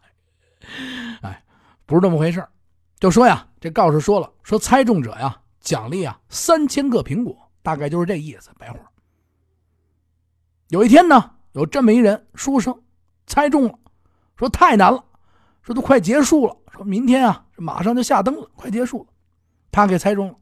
[1.23, 1.43] 哎，
[1.87, 2.47] 不是这么回事
[3.01, 8.79] 就说呀，这告示说了，说猜中者呀，奖励啊三千个苹果，大概就是这意思，白话。
[10.69, 12.79] 有一天呢，有这么一人书生，
[13.27, 13.79] 猜中了，
[14.37, 15.03] 说太难了，
[15.63, 19.07] 说都快结束了，说明天啊，马上就下灯了，快结束了，
[19.71, 20.35] 他给猜中了。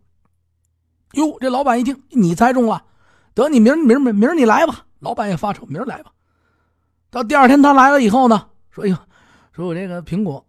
[1.13, 2.85] 哟，这老板一听你猜中了，
[3.33, 6.13] 得你明明明明你来吧，老板也发愁，明儿来吧。
[7.11, 8.97] 到第二天他来了以后呢，说哎呦，
[9.53, 10.47] 说我这个苹果，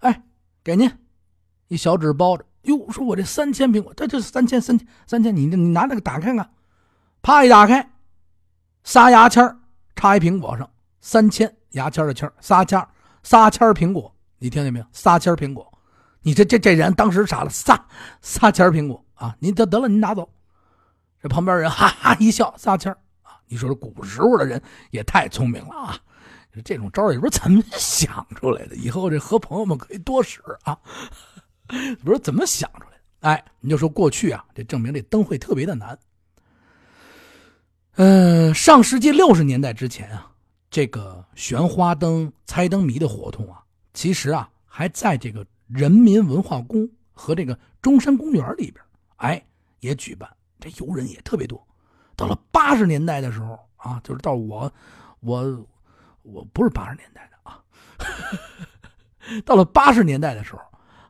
[0.00, 0.22] 哎，
[0.62, 0.90] 给您
[1.68, 2.44] 一小纸包着。
[2.62, 6.50] 哟，说我这三千苹果，这这三千三千三千，你你拿那个打开看，
[7.22, 7.90] 啪一打开。
[8.84, 9.58] 仨牙签
[9.96, 10.68] 插一苹果上，
[11.00, 12.86] 三千牙签的签仨签
[13.22, 14.86] 仨签苹果，你听见没有？
[14.92, 15.72] 仨签苹果，
[16.20, 17.86] 你这这这人当时傻了，仨
[18.20, 19.34] 仨签苹果啊！
[19.40, 20.28] 您得得了，您拿走。
[21.22, 22.94] 这旁边人哈哈一笑，仨签！
[23.48, 26.00] 你说这古时候的人也太聪明了啊！
[26.64, 30.78] 这种招也不知道怎么想出来的，以后这和朋友们可以多使啊。
[32.02, 33.00] 不是怎么想出来的？
[33.20, 35.96] 哎，你就说过去啊，这证明这灯会特别的难。
[37.96, 40.32] 嗯，上世纪六十年代之前啊，
[40.70, 48.82] 这个悬花灯、猜灯谜的活动啊，其实啊还在这个人民文化宫和这个中山公园里边，
[49.16, 49.44] 哎，
[49.80, 51.67] 也举办，这游人也特别多。
[52.18, 54.70] 到了八十年代的时候啊，就是到我，
[55.20, 55.64] 我，
[56.22, 57.62] 我不是八十年代的啊，
[59.46, 60.60] 到了八十年代的时候。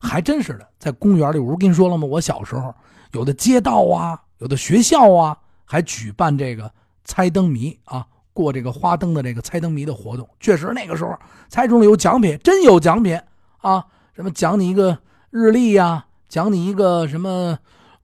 [0.00, 2.06] 还真是的，在公园里，我不是跟你说了吗？
[2.06, 2.72] 我小时候，
[3.10, 10.28] 有的街道啊，有的学校啊，还举办这个猜灯谜啊，过这个花灯的这个猜灯谜的活动。
[10.38, 11.18] 确实，那个时候
[11.48, 13.20] 猜中了有奖品，真有奖品
[13.58, 13.84] 啊！
[14.14, 14.96] 什么奖你一个
[15.30, 17.58] 日历呀，奖你一个什么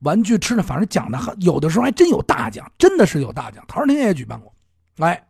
[0.04, 3.64] 玩具吃的，反正奖的有的时候还真有大奖，真的是有大奖。
[3.66, 4.52] 陶然亭也举办过，
[4.98, 5.26] 哎，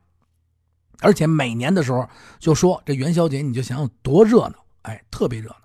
[1.00, 2.06] 而且每年的时候
[2.38, 5.56] 就说这元宵节，你就想想多热闹，哎，特别热闹。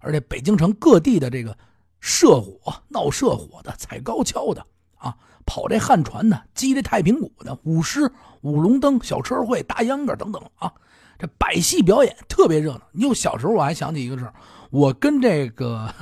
[0.00, 1.56] 而且北京城各地的这个
[2.00, 4.64] 社火闹社火的、踩高跷的
[4.96, 8.10] 啊、跑这旱船的、击这太平鼓的、舞狮、
[8.42, 10.72] 舞龙灯、小车会、大秧歌等等啊，
[11.18, 12.82] 这百戏表演特别热闹。
[12.92, 14.34] 你有小时候我还想起一个事儿，
[14.70, 15.92] 我跟这个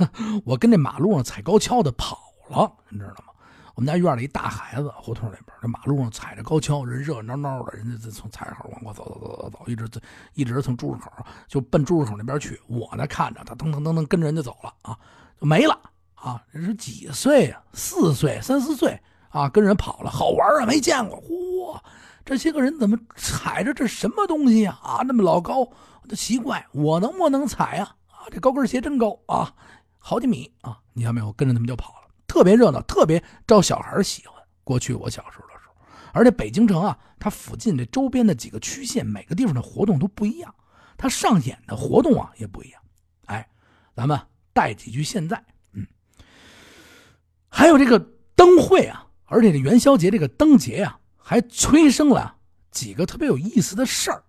[0.45, 3.33] 我跟这马路上踩高跷的跑了，你知道吗？
[3.75, 9.87] 我们家院里一大孩子，胡同里边这马路上踩着高跷，人热热闹闹的，人家从菜市口往过走走走走走，一直
[10.33, 11.11] 一直从朱市口
[11.47, 12.59] 就奔朱市口那边去。
[12.65, 14.97] 我呢看着他噔噔噔噔跟着人家走了啊，
[15.39, 15.79] 就没了
[16.15, 16.43] 啊。
[16.49, 17.61] 人是几岁呀？
[17.73, 21.21] 四岁、三四岁啊，跟人跑了，好玩啊，没见过。
[21.21, 21.79] 嚯，
[22.25, 24.79] 这些个人怎么踩着这什么东西呀？
[24.81, 27.95] 啊，那么老高，我奇怪，我能不能踩呀？
[28.09, 29.53] 啊，这高跟鞋真高啊，
[29.99, 30.79] 好几米啊！
[30.93, 31.31] 你看没有？
[31.33, 31.93] 跟着他们就跑。
[32.27, 34.35] 特别热闹，特别招小孩喜欢。
[34.63, 35.75] 过去我小时候的时候，
[36.11, 40.53] 而且北京城啊，它附近这周边的几个区县，每个地方的活动都不一样，
[40.97, 42.81] 它上演的活动啊也不一样。
[43.27, 43.47] 哎，
[43.95, 44.19] 咱们
[44.51, 45.87] 带几句现在，嗯，
[47.47, 47.97] 还有这个
[48.35, 52.35] 灯会啊，而且这元宵节这个灯节啊，还催生了
[52.71, 54.23] 几个特别有意思的事儿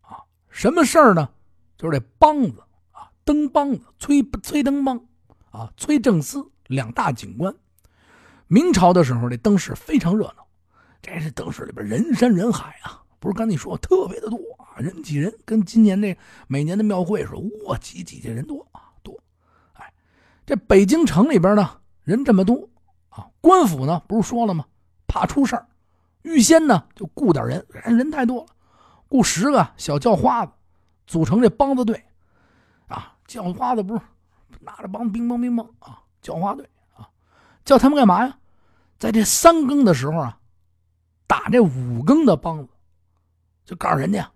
[0.00, 0.24] 啊。
[0.48, 1.28] 什么事儿呢？
[1.76, 5.02] 就是这梆子啊，灯梆子，催催灯梆
[5.50, 6.50] 啊，催正丝。
[6.74, 7.54] 两大景观，
[8.46, 10.46] 明朝的时候，这灯市非常热闹。
[11.00, 19.18] 这是灯市里边人山人海啊，不是跟你说特别的多啊，人挤人，跟今年这每年的庙会似的，哇，挤挤挤人多啊多。
[19.74, 19.92] 哎，
[20.46, 22.68] 这北京城里边呢，人这么多
[23.10, 24.64] 啊，官府呢不是说了吗？
[25.06, 25.66] 怕出事儿，
[26.22, 28.46] 预先呢就雇点人，人人太多了，
[29.08, 30.52] 雇十个小叫花子，
[31.06, 32.02] 组成这梆子队
[32.88, 34.00] 啊，叫花子不是
[34.60, 36.00] 拿着梆乒乓乒乓啊。
[36.24, 37.06] 叫花队啊，
[37.66, 38.36] 叫他们干嘛呀？
[38.98, 40.38] 在这三更的时候啊，
[41.26, 42.68] 打这五更的梆子，
[43.66, 44.26] 就告诉人家，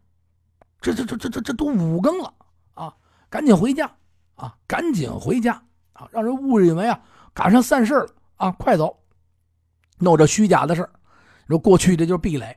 [0.82, 2.34] 这这这这这这都五更了
[2.74, 2.94] 啊，
[3.30, 3.90] 赶紧回家
[4.34, 5.54] 啊，赶紧回家
[5.94, 7.00] 啊，让人误认为啊
[7.32, 8.94] 赶上散事了啊，快走，
[9.96, 10.90] 弄这虚假的事儿
[11.46, 12.54] 说过去这就是壁垒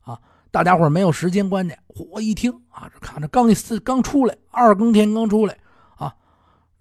[0.00, 1.78] 啊，大家伙没有时间观念。
[2.10, 5.56] 我一听啊，这看着刚一四刚出来，二更天刚出来
[5.94, 6.12] 啊，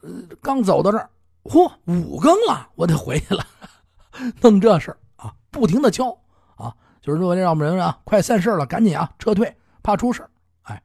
[0.02, 0.10] 呃，
[0.42, 1.08] 刚走到这儿。
[1.44, 3.46] 嚯，五更了，我得回去了，
[4.42, 6.16] 弄这事啊，不停的敲
[6.56, 10.24] 啊，就是说让我们人啊，快散事了，赶紧啊撤退，怕出事
[10.64, 10.82] 哎，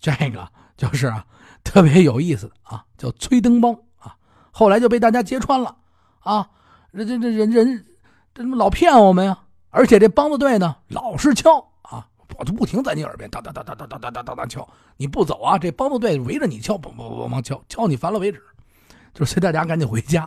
[0.00, 1.24] 这个就是啊，
[1.62, 4.16] 特别有意思的啊，叫催灯帮啊，
[4.50, 5.76] 后来就被大家揭穿了
[6.20, 6.50] 啊，
[6.92, 7.86] 这这这人人
[8.34, 9.38] 这怎么老骗我们呀？
[9.70, 12.04] 而且这梆子队呢，老是敲啊，
[12.36, 18.42] 我就不停在你耳边哒哒哒哒哒哒哒哒哒哒敲，你不走啊，这梆子队围着你敲，梆梆梆梆敲，敲你烦了为止。
[19.20, 20.26] 就催大家赶紧回家，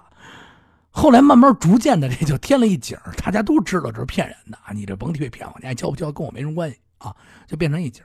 [0.91, 4.71] 后来慢慢逐渐的这就添了一景大家都知道这是骗人的啊！
[4.71, 7.15] 你这甭提骗我，你爱交不交跟我没什么关系啊！
[7.47, 8.03] 就变成一景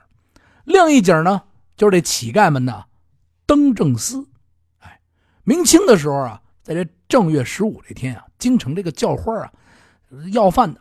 [0.64, 1.42] 另一景呢
[1.76, 2.84] 就是这乞丐们呢
[3.44, 4.26] 登正司。
[4.78, 4.98] 哎，
[5.44, 9.52] 明清的时候啊，在这正月十五这天啊，京城这个叫花啊，
[10.32, 10.80] 要饭的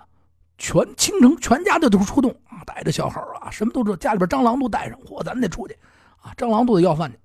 [0.57, 5.77] 全京城全家的都出动啊，带着小孩啊，什么都知道，家里边蟑螂都带上，嚯，咱得出去
[6.21, 6.31] 啊！
[6.37, 7.19] 蟑螂都得要饭去。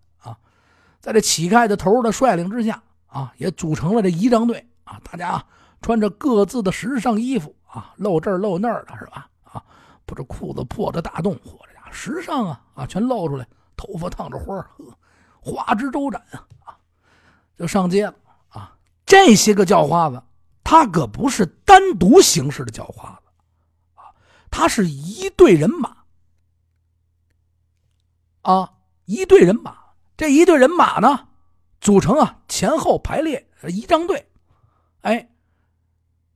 [1.02, 5.00] 在这乞丐的头的率领之下啊，也组成了这仪仗队啊。
[5.02, 5.44] 大家
[5.80, 9.28] 穿着各自的时尚衣服啊，露这儿露那儿的是吧？
[9.42, 9.60] 啊，
[10.06, 13.44] 不是裤子破着大洞，嚯，这家时尚啊啊，全露出来，
[13.76, 14.96] 头发烫着花呵，
[15.40, 16.78] 花枝招展啊啊，
[17.58, 18.14] 就上街了
[18.48, 18.72] 啊。
[19.04, 20.22] 这些个叫花子，
[20.62, 23.28] 他可不是单独行事的叫花子
[23.96, 24.14] 啊，
[24.52, 25.96] 他是一队人马
[28.42, 28.72] 啊，
[29.06, 29.81] 一队人马。
[30.22, 31.26] 这一队人马呢，
[31.80, 34.24] 组成啊前后排列仪仗队，
[35.00, 35.28] 哎，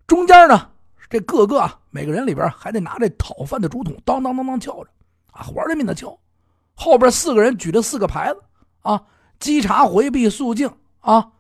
[0.08, 0.72] 中间呢
[1.08, 4.90] 这个个啊，每个人里边还得拿这讨饭的竹筒，当当当当敲着，
[5.30, 6.18] 啊，活着命的敲。
[6.74, 8.42] 后边四个人举着四个牌子，
[8.80, 9.00] 啊，
[9.38, 10.68] 稽查、回避、肃静，
[10.98, 11.30] 啊，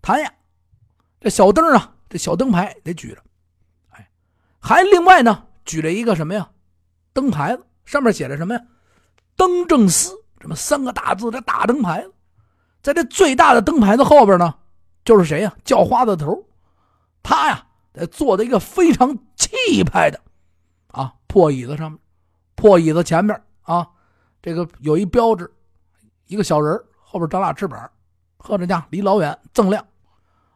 [0.00, 0.34] 弹呀。
[1.20, 3.22] 这小灯啊，这小灯牌得举着，
[3.90, 4.10] 哎，
[4.58, 6.50] 还另外呢，举着一个什么呀？
[7.12, 8.60] 灯牌子，上面写着什么呀？
[9.36, 12.12] 灯正司，什么三个大字，的大灯牌子。
[12.82, 14.52] 在这最大的灯牌子后边呢，
[15.04, 15.56] 就是谁呀？
[15.64, 16.44] 叫花子头，
[17.22, 20.20] 他呀，在坐在一个非常气派的
[20.88, 22.00] 啊破椅子上面，
[22.56, 23.88] 破椅子前面啊，
[24.42, 25.48] 这个有一标志，
[26.26, 27.88] 一个小人后边长俩翅膀，
[28.38, 29.86] 呵，着家离老远锃亮，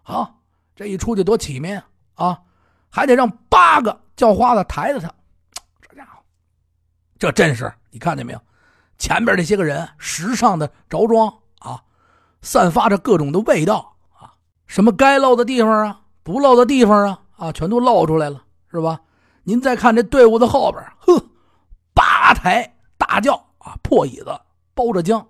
[0.02, 0.34] 啊，
[0.74, 1.80] 这一出去多体面
[2.14, 2.42] 啊！
[2.88, 5.14] 还得让八个叫花子抬着他，
[5.80, 6.18] 这家伙，
[7.18, 8.40] 这阵势你看见没有？
[8.98, 11.28] 前边这些个人时尚的着装
[11.58, 11.82] 啊。
[12.42, 14.34] 散发着各种的味道啊，
[14.66, 19.00] 什么该露的地方啊，不露的地方啊，啊，全都露出来了，是吧？
[19.42, 21.24] 您再看这队伍的后边，呵，
[21.92, 24.26] 八抬大轿啊，破椅子
[24.74, 25.26] 包着浆，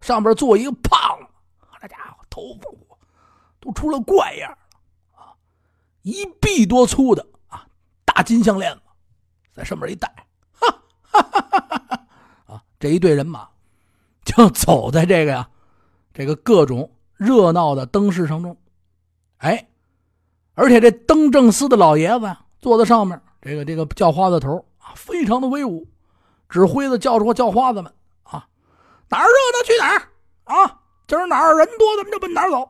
[0.00, 1.26] 上边坐一个胖子，
[1.82, 2.70] 那家伙，头发
[3.58, 4.56] 都出了怪样
[5.12, 5.34] 啊，
[6.02, 7.66] 一臂多粗的啊，
[8.04, 8.80] 大金项链子
[9.52, 10.08] 在上面一戴，
[10.52, 10.68] 哈
[11.10, 12.06] 哈哈哈哈！
[12.80, 13.48] 这一队人马
[14.24, 15.48] 就走在这个呀。
[16.12, 18.56] 这个各种热闹的灯饰当中，
[19.38, 19.68] 哎，
[20.54, 25.86] 而且这灯正司的老爷子呀坐在上面，这个这个叫花子头啊，非常的威武，
[26.48, 28.44] 指挥着叫着叫花子们啊，
[29.08, 30.08] 哪儿热闹去哪儿
[30.52, 32.68] 啊，今儿哪儿人多咱们就奔哪儿走，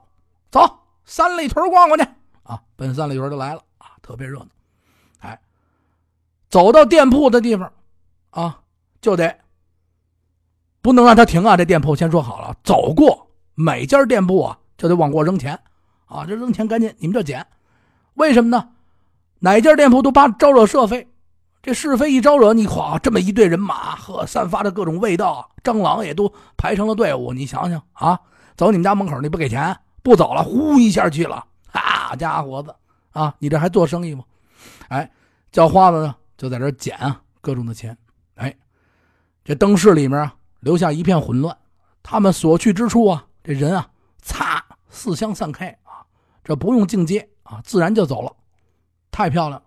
[0.50, 2.06] 走三里屯逛逛去
[2.42, 4.48] 啊，奔三里屯就来了啊，特别热闹，
[5.20, 5.40] 哎，
[6.50, 7.72] 走到店铺的地方
[8.30, 8.60] 啊，
[9.00, 9.34] 就得
[10.82, 13.26] 不能让他停啊，这店铺先说好了，走过。
[13.54, 15.58] 每家店铺啊，就得往过扔钱，
[16.06, 17.46] 啊，这扔钱赶紧你们这捡，
[18.14, 18.70] 为什么呢？
[19.40, 21.06] 哪家店铺都怕招惹是非，
[21.62, 27.32] 这是非一招惹，你咵这么一队人马，呵，散发着各种味道，蟑螂也都排成了队伍。
[27.32, 28.18] 你想想啊，
[28.56, 32.74] 走你们家门口你不给钱，不走了，呼一下去了，好家伙子
[33.12, 34.24] 啊，你这还做生意吗？
[34.88, 35.10] 哎，
[35.52, 37.94] 叫花子呢，就在这捡啊各种的钱，
[38.36, 38.56] 哎，
[39.44, 41.56] 这灯市里面啊，留下一片混乱，
[42.02, 43.26] 他们所去之处啊。
[43.42, 46.04] 这人啊，擦，四相散开啊，
[46.44, 48.32] 这不用进阶啊，自然就走了，
[49.10, 49.62] 太漂亮。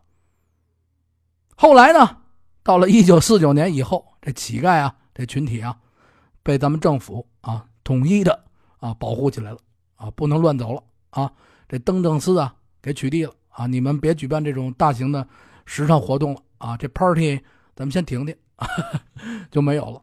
[1.56, 2.18] 后来呢，
[2.62, 5.76] 到了一九四九年以后，这乞丐啊，这群体啊，
[6.44, 8.44] 被咱们政府啊统一的
[8.78, 9.58] 啊保护起来了
[9.96, 11.32] 啊，不能乱走了啊。
[11.68, 15.28] 这登正司啊，给取缔了啊，你们别举办这种大型的
[15.66, 17.42] 时尚活动了啊，这 party
[17.76, 18.36] 咱们先停停，
[19.50, 20.00] 就没有了。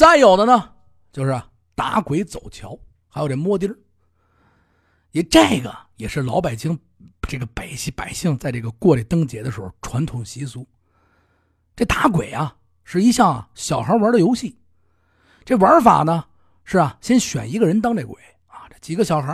[0.00, 0.72] 再有的呢，
[1.12, 1.38] 就是。
[1.74, 3.74] 打鬼走桥，还有这摸钉
[5.12, 6.78] 也这个也是老百姓，
[7.22, 10.66] 这个百姓百姓在这个过这灯节的时候传统习俗。
[11.74, 14.58] 这打鬼啊，是一项小孩玩的游戏。
[15.42, 16.26] 这玩法呢
[16.64, 19.32] 是啊，先选一个人当这鬼啊，这几个小孩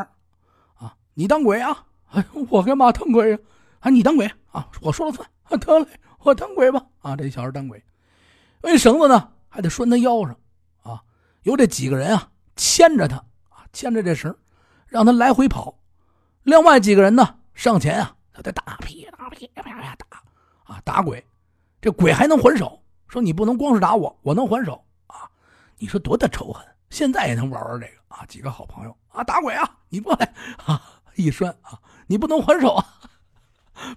[0.74, 3.38] 啊，你当鬼啊，哎，我干嘛当鬼呀？
[3.81, 5.88] 啊，你当鬼啊，我说了算啊，得嘞，
[6.20, 6.87] 我当鬼吧。
[7.00, 7.83] 啊，这小孩当鬼，
[8.62, 10.38] 那绳子呢还得拴他腰上，
[11.46, 12.30] 有这几个人啊。
[12.56, 13.16] 牵着他
[13.50, 14.35] 啊，牵着这绳，
[14.87, 15.78] 让他来回跑。
[16.42, 20.06] 另外几个人呢，上前啊，他在打劈打劈啪啪打
[20.64, 21.22] 啊，打鬼。
[21.82, 25.28] 这鬼还能还手，说你不能光是打我，我能还手啊。
[25.76, 26.64] 你说多大仇恨？
[26.88, 30.32] 现在也能玩玩这个啊，几个好朋友啊，打鬼啊，你过来
[30.64, 30.80] 啊，
[31.14, 32.87] 一拴啊，你不能还手啊，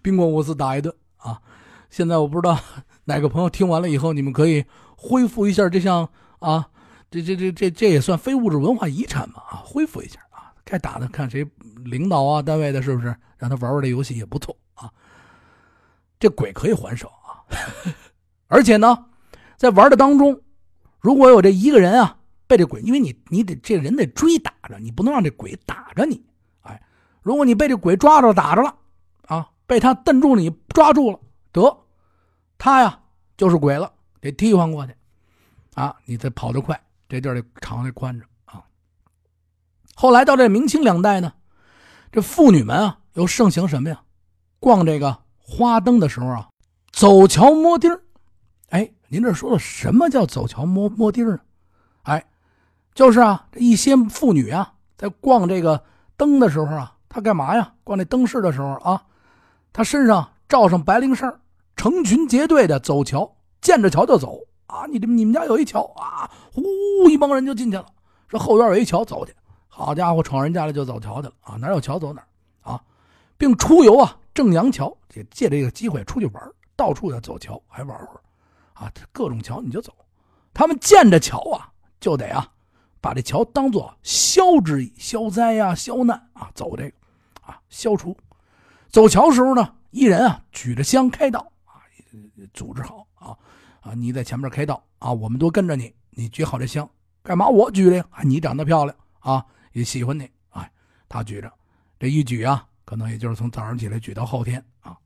[0.01, 1.41] 兵光五四打一顿啊。
[1.89, 2.59] 现在我不知道
[3.05, 4.65] 哪个朋友听完了以后，你们可以
[4.97, 6.09] 恢复一下这项
[6.39, 6.67] 啊。
[7.11, 11.43] 这这这这这也算非物质文化遗产嘛啊，恢复一下啊，该打的看谁
[11.83, 14.91] 领导啊单位的，是不是让他玩玩这游戏也不错啊？
[16.19, 17.41] 这鬼可以还手啊，
[18.47, 19.05] 而且呢，
[19.57, 20.39] 在玩的当中，
[20.99, 26.23] 如果有这一个人啊被这鬼，因为你你得这人得追打着，你不能让这鬼打着你。
[26.61, 26.79] 哎，
[27.23, 28.75] 如果你被这鬼抓着打着了
[29.27, 31.19] 啊，被他瞪住你抓住了，
[31.51, 31.75] 得
[32.57, 32.99] 他呀
[33.35, 33.91] 就是鬼了，
[34.21, 34.93] 得替换过去
[35.73, 36.79] 啊，你再跑得快。
[37.09, 38.63] 这地儿得长得宽着啊。
[39.95, 41.33] 后来到这明清两代呢，
[42.11, 44.01] 这妇女们啊又盛行什么呀？
[44.59, 46.49] 逛这个花灯的时候啊，
[46.91, 47.91] 走桥摸钉
[48.69, 51.39] 哎，您这说了什么叫走桥摸摸钉呢？
[52.03, 52.23] 哎，
[52.93, 55.83] 就是啊，这一些妇女啊，在逛这个
[56.15, 57.73] 灯的时候啊，她干嘛呀？
[57.83, 59.03] 逛这灯饰的时候啊，
[59.73, 61.39] 她身上罩上白绫衫，
[61.75, 64.39] 成群结队的走桥，见着桥就走。
[64.69, 67.85] 啊，你这你们家有一桥啊，呼，一帮人就进去了。
[68.27, 69.33] 说后院有一桥，走去。
[69.67, 71.55] 好家伙，闯人家里就走桥去了啊！
[71.55, 72.21] 哪有桥走哪
[72.61, 72.79] 啊，
[73.37, 78.21] 并出游啊，正阳桥，借借这个机会出去玩，到处的走桥，还玩会儿，
[78.73, 79.91] 啊，各种桥你就走。
[80.53, 82.45] 他们见着桥啊，就得啊，
[83.01, 86.95] 把这桥当做消之意、消灾呀、消难啊，走这个
[87.41, 88.15] 啊，消除。
[88.89, 91.81] 走桥时候呢，一人啊举着香开道啊，
[92.53, 93.07] 组织好
[93.81, 96.89] 啊，你在前面开道啊，我们都跟着你，你举好这香，
[97.23, 97.47] 干嘛？
[97.47, 100.71] 我举的，你长得漂亮啊，也喜欢你，哎，
[101.07, 101.51] 他举着，
[101.99, 102.65] 这一举啊。
[102.85, 104.97] 可能也就是从早上起来举到后天啊，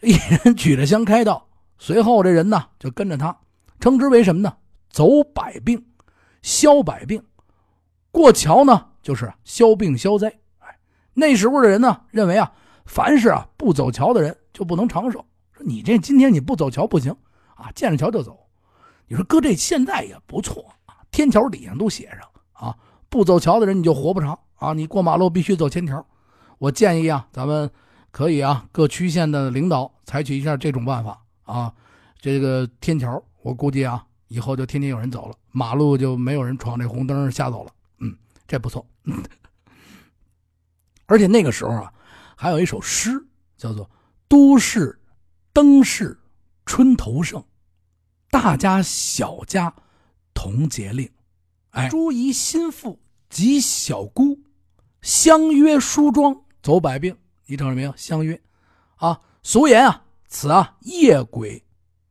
[0.00, 0.14] 一
[0.44, 1.48] 人举着香开道，
[1.78, 3.38] 随后这人呢就跟着他，
[3.78, 4.52] 称之为什么呢？
[4.90, 5.80] 走百病，
[6.42, 7.24] 消百病，
[8.10, 10.26] 过桥呢就是消病消灾。
[10.58, 10.76] 哎，
[11.14, 12.52] 那时候的人呢认为啊，
[12.84, 15.24] 凡是啊不走桥的人就不能长寿。
[15.52, 17.16] 说你这今天你不走桥不行
[17.62, 18.38] 啊，见着桥就走。
[19.06, 22.76] 你说搁这现在也不错啊，天桥底下都写上啊，
[23.08, 26.04] 不走桥的人你就活不长啊，你过马路必须走天桥。
[26.58, 27.70] 我建议啊，咱们
[28.10, 31.72] 可以啊，各区县的领导采取一下这种办法啊。
[32.18, 37.72] 这个天桥，我估计啊，以后就天天有人走了，马路就没有人闯这红灯瞎走了。
[37.98, 38.86] 嗯，这不错。
[41.06, 41.92] 而且那个时候啊，
[42.36, 43.10] 还有一首诗
[43.56, 43.90] 叫做
[44.28, 44.98] “都市
[45.52, 46.18] 灯市
[46.64, 47.44] 春头盛，
[48.32, 49.74] 大家小家
[50.32, 51.06] 同节令”。
[51.72, 54.40] 哎，朱姨心腹及小姑，
[55.02, 56.34] 相约梳妆。
[56.62, 57.14] 走百病，
[57.44, 57.92] 你瞅着没有？
[57.94, 58.40] 相约，
[58.96, 61.62] 啊，俗言啊，此啊夜鬼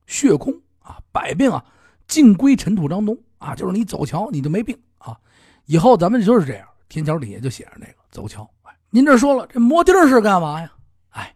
[0.05, 1.65] 血空啊，百病啊
[2.05, 5.17] 尽归尘土当中啊，就是你走桥你就没病啊。
[5.65, 8.47] 以后咱们就是这样，天桥底下就写着那个走桥。
[8.61, 10.71] 哎，您这说了，这摸钉是干嘛呀？
[11.09, 11.35] 哎，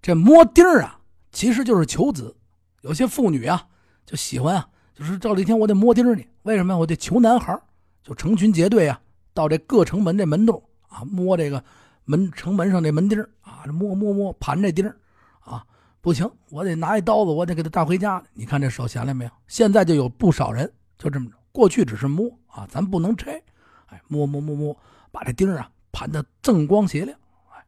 [0.00, 0.98] 这摸钉啊，
[1.32, 2.34] 其实就是求子。
[2.80, 3.66] 有些妇女啊
[4.04, 6.78] 就喜欢啊，就是照这一天我得摸钉去，为什么呀？
[6.78, 7.58] 我得求男孩
[8.02, 9.00] 就成群结队啊，
[9.34, 11.62] 到这各城门这门洞啊摸这个。
[12.04, 14.92] 门城门上这门钉啊，摸摸摸盘这钉
[15.38, 15.64] 啊，
[16.00, 18.20] 不行，我得拿一刀子，我得给他带回家。
[18.34, 19.30] 你看这手闲了没有？
[19.46, 23.40] 现在就有不少人就这么着，过去只是摸啊，咱不能拆，
[23.86, 24.76] 哎，摸摸摸摸，
[25.12, 27.16] 把这钉啊盘的锃光洁亮，
[27.52, 27.64] 哎，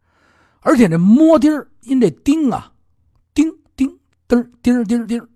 [0.62, 2.72] 而且这摸钉因这钉啊，
[3.34, 5.28] 钉钉钉钉钉钉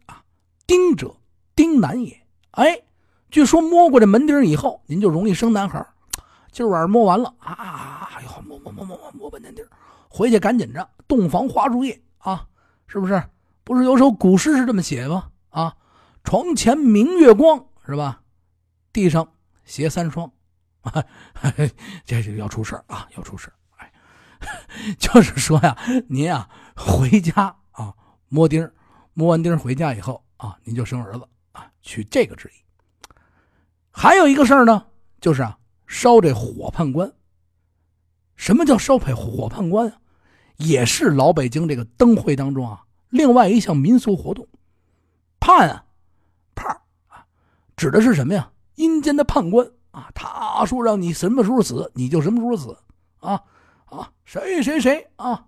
[0.68, 1.16] 丁，者
[1.56, 2.82] 丁男也，哎，
[3.30, 5.84] 据说摸过这门钉以后，您就容易生男孩。
[6.52, 8.10] 今儿晚上摸完了啊！
[8.14, 9.68] 哎呦，摸摸摸摸摸摸半天地儿，
[10.10, 10.86] 回去赶紧着。
[11.08, 12.46] 洞房花烛夜啊，
[12.86, 13.22] 是不是？
[13.64, 15.30] 不是有首古诗是这么写吗？
[15.48, 15.74] 啊，
[16.22, 18.20] 床前明月光，是吧？
[18.92, 19.26] 地上
[19.64, 20.30] 鞋三双，
[20.82, 21.02] 啊
[22.04, 23.08] 这就要出事啊！
[23.16, 23.90] 要出事哎，
[25.00, 25.74] 就是说呀，
[26.08, 26.46] 您啊
[26.76, 27.94] 回家啊
[28.28, 28.70] 摸钉
[29.14, 32.52] 摸完钉回家以后啊，您就生儿子啊，取这个之意。
[33.90, 34.86] 还有一个事儿呢，
[35.20, 35.56] 就是啊。
[35.90, 37.10] 烧这火判官。
[38.36, 39.98] 什么叫烧配火判官啊？
[40.58, 44.46] 也是老北京这个灯会当中啊，另外一项民俗活动。
[45.40, 45.86] 判啊，
[46.54, 47.24] 判啊，
[47.74, 48.52] 指的是什么呀？
[48.74, 52.78] 阴间的判官啊，他说让你什么时候死，你就什么时候死
[53.20, 53.42] 啊
[53.86, 55.46] 啊，谁谁谁啊，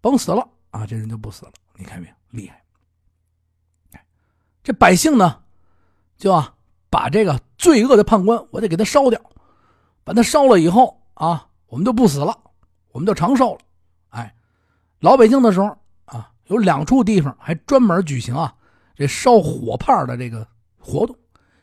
[0.00, 1.52] 甭死了啊，这人就不死了。
[1.74, 2.14] 你看没有？
[2.30, 2.59] 厉害。
[4.62, 5.40] 这百姓呢，
[6.16, 6.54] 就啊。
[6.92, 9.20] 把这个罪恶的判官，我得给他烧掉，
[10.02, 12.36] 把他烧了以后啊，我们就不死了，
[12.90, 13.60] 我们就长寿了。
[14.08, 14.34] 哎，
[14.98, 18.52] 老北京的时候啊，有两处地方还专门举行啊
[18.96, 20.44] 这烧火炮的这个
[20.80, 21.16] 活动，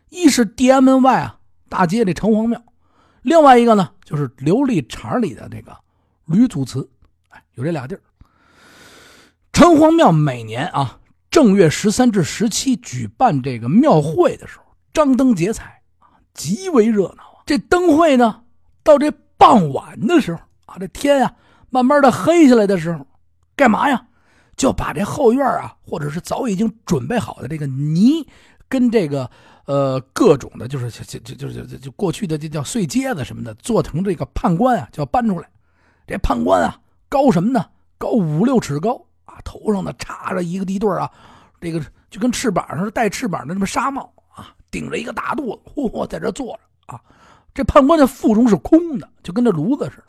[0.08, 1.38] 一是地安门外啊
[1.68, 2.64] 大街的城隍庙，
[3.22, 5.78] 另外一个呢就是琉璃厂里的这个
[6.24, 6.90] 吕祖祠。
[7.28, 8.02] 哎，有这俩地儿。
[9.52, 10.98] 城隍庙每年啊
[11.38, 14.64] 正月十三至十七举办这个庙会的时候。
[14.92, 17.44] 张灯结彩啊，极为热闹啊！
[17.46, 18.42] 这灯会呢，
[18.82, 21.36] 到这傍晚的时候啊，这天啊
[21.70, 23.06] 慢慢的黑下来的时候，
[23.56, 24.08] 干嘛呀？
[24.56, 28.28] 就把这后院啊，或者是早已经准备好的这个泥，
[28.68, 29.30] 跟这个
[29.66, 35.48] 呃各种的，就是就就就就就过去的这叫碎秸子什么的，做成这个判官啊，就要搬出来。
[36.08, 37.64] 这判官啊，高什么呢？
[38.00, 41.08] 高五六尺高啊，头上呢插着一个地对啊，
[41.62, 44.56] 这个就跟翅膀似的，带翅膀的那么纱帽啊。
[44.72, 47.00] 顶着一个大肚子，嚯，在这坐着啊！
[47.54, 50.04] 这判官的腹中是空的，就跟这炉子似的。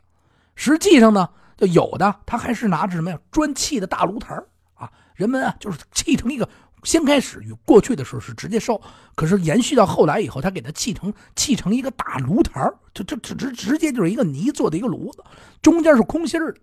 [0.57, 4.35] 实际上呢，就有的他还是拿着什么呀，砖砌的大炉台
[4.75, 4.91] 啊。
[5.15, 6.49] 人们啊，就是砌成一个，
[6.83, 8.81] 先开始与过去的时候是直接烧，
[9.15, 15.23] 可是延续到后来以后，他给它砌成砌成一个大炉台就就直直直接就是一个泥做的一个炉子，
[15.63, 16.55] 中间是空心的，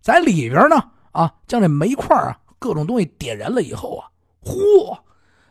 [0.00, 0.80] 在里边呢
[1.12, 4.08] 啊，将这煤块啊各种东西点燃了以后啊，
[4.44, 4.98] 嚯，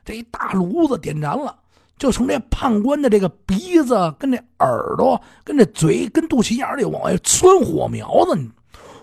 [0.03, 1.57] 这一大炉子点燃了。
[1.97, 8.39] 就从这判官的这个鼻子、跟这耳朵、跟这嘴、跟肚脐眼里往外窜火苗子，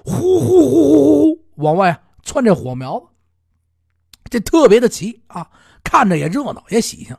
[0.03, 3.07] 呼呼呼呼呼往外窜这火苗子，
[4.31, 5.47] 这特别的齐啊，
[5.85, 7.15] 看着也热闹也喜庆。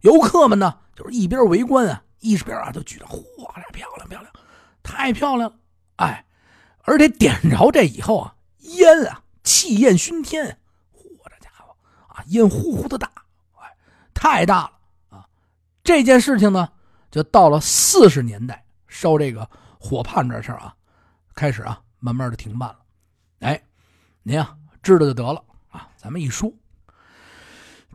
[0.00, 3.20] 游客们呢，就是一边围观啊，一边啊都举着，嚯，
[3.70, 4.32] 漂亮漂亮，
[4.82, 5.56] 太漂亮了！
[5.96, 6.24] 哎，
[6.84, 8.34] 而且点着这以后啊，
[8.76, 10.58] 烟啊，气焰熏天，
[10.94, 11.74] 嚯，这家伙
[12.08, 13.10] 啊，烟呼呼的大，
[13.56, 13.76] 哎，
[14.14, 14.72] 太大了
[15.16, 15.28] 啊！
[15.82, 16.68] 这件事情呢，
[17.10, 19.48] 就到了四十年代烧这个
[19.78, 20.74] 火畔这事儿啊，
[21.34, 22.78] 开始啊，慢慢的停办了。
[23.40, 23.62] 哎，
[24.22, 26.52] 您啊，知道就得了啊，咱们一说，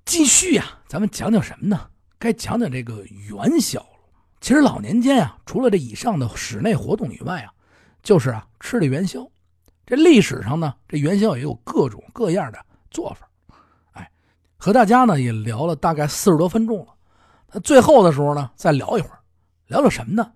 [0.06, 1.90] 继续呀，咱们讲讲什么呢？
[2.18, 3.88] 该讲讲这个元宵了。
[4.40, 7.54] 其实老年间啊，除了这以上的室内活动以外啊，
[8.02, 9.30] 就是啊吃这元宵。
[9.86, 13.30] 这历史上呢，这元宵也有各种各样的做法。
[13.92, 14.10] 哎，
[14.58, 16.94] 和大家呢也聊了大概四十多分钟了。
[17.52, 19.20] 那最后的时候呢，再聊一会儿，
[19.68, 20.32] 聊聊什么呢？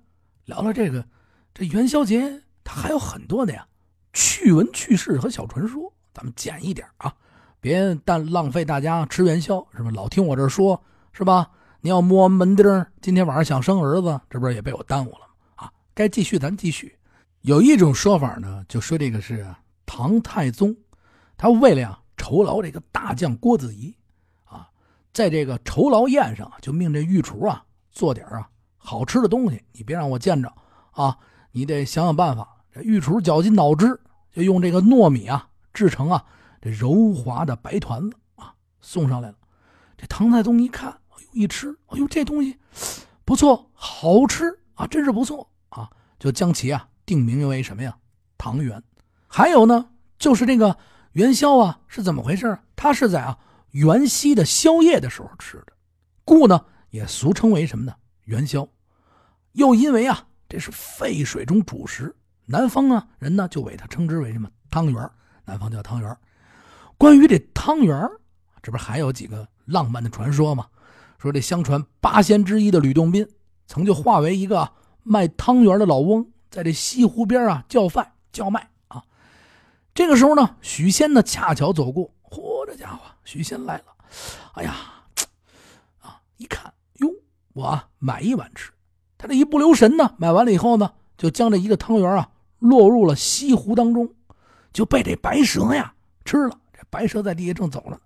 [0.46, 1.06] 聊聊这个
[1.54, 3.66] 这元宵节，它还有很多的呀
[4.14, 5.92] 趣闻趣事和小传说。
[6.14, 7.14] 咱们简一点啊，
[7.60, 9.92] 别但浪费大家吃元宵，是吧？
[9.94, 10.82] 老听我这说，
[11.14, 11.50] 是吧？
[11.82, 15.26] 你要摸门钉今天晚上想生儿子，这不是也被我耽误了吗？
[15.56, 16.97] 啊，该继续咱继续。
[17.48, 19.48] 有一种说法呢，就说这个是
[19.86, 20.76] 唐太宗，
[21.38, 23.96] 他为了呀酬劳这个大将郭子仪，
[24.44, 24.68] 啊，
[25.14, 30.54] 在这个酬劳宴上就命这御厨啊做点啊好吃的东西，你别让我见着
[30.92, 31.18] 啊，
[31.54, 32.54] 你得想想办法。
[32.70, 33.98] 这御厨绞尽脑汁，
[34.34, 36.22] 就用这个糯米啊制成啊
[36.62, 39.36] 这柔滑的白团子啊送上来了。
[39.96, 41.00] 这唐太宗一看。
[41.32, 42.58] 一吃，哎呦，这东西
[43.24, 45.90] 不错，好吃啊，真是不错啊！
[46.20, 47.98] 就将其啊定名为什么呀？
[48.38, 48.84] 汤圆。
[49.28, 49.90] 还有呢，
[50.20, 50.78] 就是这个
[51.14, 52.60] 元宵啊，是怎么回事？
[52.76, 53.40] 它是在啊
[53.72, 55.68] 元夕的宵夜的时候吃的，
[56.26, 57.96] 故呢也俗称为什么呢？
[58.26, 58.68] 元宵。
[59.54, 62.14] 又因为啊这是沸水中煮食，
[62.46, 65.10] 南方啊人呢就为它称之为什么汤圆？
[65.46, 66.18] 南方叫汤圆。
[66.98, 68.06] 关于这汤圆，
[68.62, 70.68] 这不还有几个浪漫的传说吗？
[71.20, 73.28] 说这相传八仙之一的吕洞宾，
[73.66, 74.70] 曾就化为一个
[75.04, 79.04] 卖汤圆的老翁，在这西湖边啊叫饭叫卖啊。
[79.94, 83.84] 这个时候呢，许仙呢恰巧走过，嚯，这家伙许仙来了，
[84.54, 84.74] 哎呀，
[86.02, 87.12] 啊，一看哟，
[87.54, 88.72] 我买一碗吃。
[89.20, 92.28] 他这一不留神呢，买完了以后呢，就将这一个汤圆啊
[92.58, 94.10] 落入了西湖当中，
[94.74, 95.94] 就被这白蛇呀
[96.26, 96.60] 吃了。
[96.74, 98.00] 这白蛇在地下正走着呢，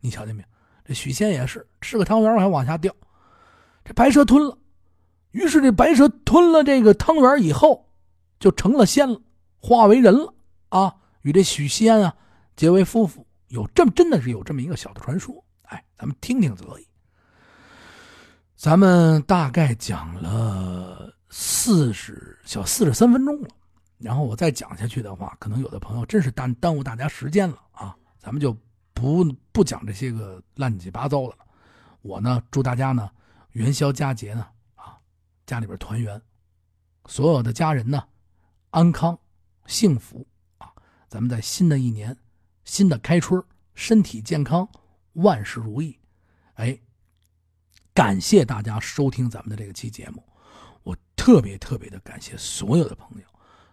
[0.00, 0.48] 你瞧见没有？
[0.84, 2.94] 这许仙也是吃个汤圆还往下掉，
[3.82, 4.58] 这白蛇吞了。
[5.30, 7.83] 于是这白蛇吞了这个汤圆以后，
[8.44, 9.18] 就成了仙了，
[9.58, 10.34] 化为人了
[10.68, 10.94] 啊！
[11.22, 12.14] 与这许仙啊
[12.56, 13.26] 结为夫妇。
[13.48, 16.86] 有这么真的是有这么一个小的传说，哎，咱们听听则已。
[18.54, 23.48] 咱们大概讲了四十小四十三分钟了，
[23.96, 27.96] 然后我再讲下去的话，可能有的朋友真是耽耽误大家时间了啊！
[28.18, 28.54] 咱们就。
[28.96, 31.38] 不不讲这些个乱七八糟的了，
[32.02, 33.10] 我呢祝大家呢
[33.50, 34.96] 元宵佳节呢啊
[35.46, 36.22] 家里边团圆，
[37.06, 38.04] 所有的家人呢
[38.74, 39.16] 安康
[39.66, 40.26] 幸福
[40.58, 40.68] 啊，
[41.08, 42.16] 咱们在新的一年
[42.64, 43.40] 新的开春
[43.76, 44.68] 身体健康
[45.12, 45.96] 万事如意，
[46.54, 46.76] 哎，
[47.94, 50.20] 感谢大家收听咱们的这个期节目，
[50.82, 53.24] 我特别特别的感谢所有的朋友，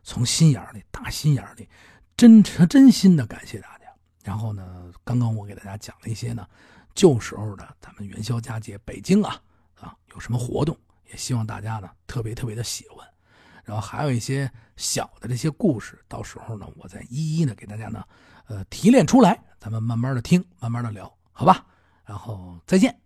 [0.03, 1.67] 从心眼里打心眼里
[2.15, 3.85] 真诚真心的感谢大家。
[4.23, 6.47] 然后呢，刚刚我给大家讲了一些呢，
[6.93, 9.41] 旧时候的咱们元宵佳节，北京啊
[9.79, 10.77] 啊有什么活动，
[11.09, 13.07] 也希望大家呢特别特别的喜欢。
[13.63, 18.03] 然后还有一些小的这些故事，到时候呢我再一一的给大家呢
[18.47, 21.65] 呃提炼出来，咱们慢慢的听，慢慢的聊，好吧？
[22.03, 22.99] 然后再见。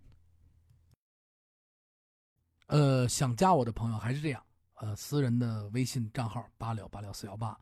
[2.66, 4.42] 呃，想加我的朋友还是这样，
[4.74, 7.56] 呃，私人的微信账号八六八六四幺八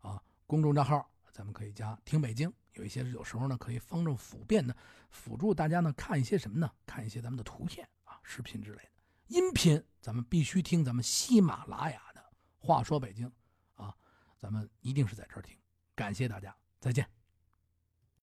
[0.00, 2.52] 啊，公众账号咱们可以加听北京。
[2.74, 4.76] 有一些有时候呢，可以方正辅便的
[5.10, 6.70] 辅助大家呢看一些什么呢？
[6.84, 8.90] 看一些咱们的图片啊、视频之类的。
[9.28, 12.02] 音频咱们必须听咱们喜马拉雅。
[12.60, 13.30] 话说北京
[13.74, 13.96] 啊，
[14.38, 15.56] 咱们一定是在这儿听。
[15.94, 17.19] 感谢大家，再见。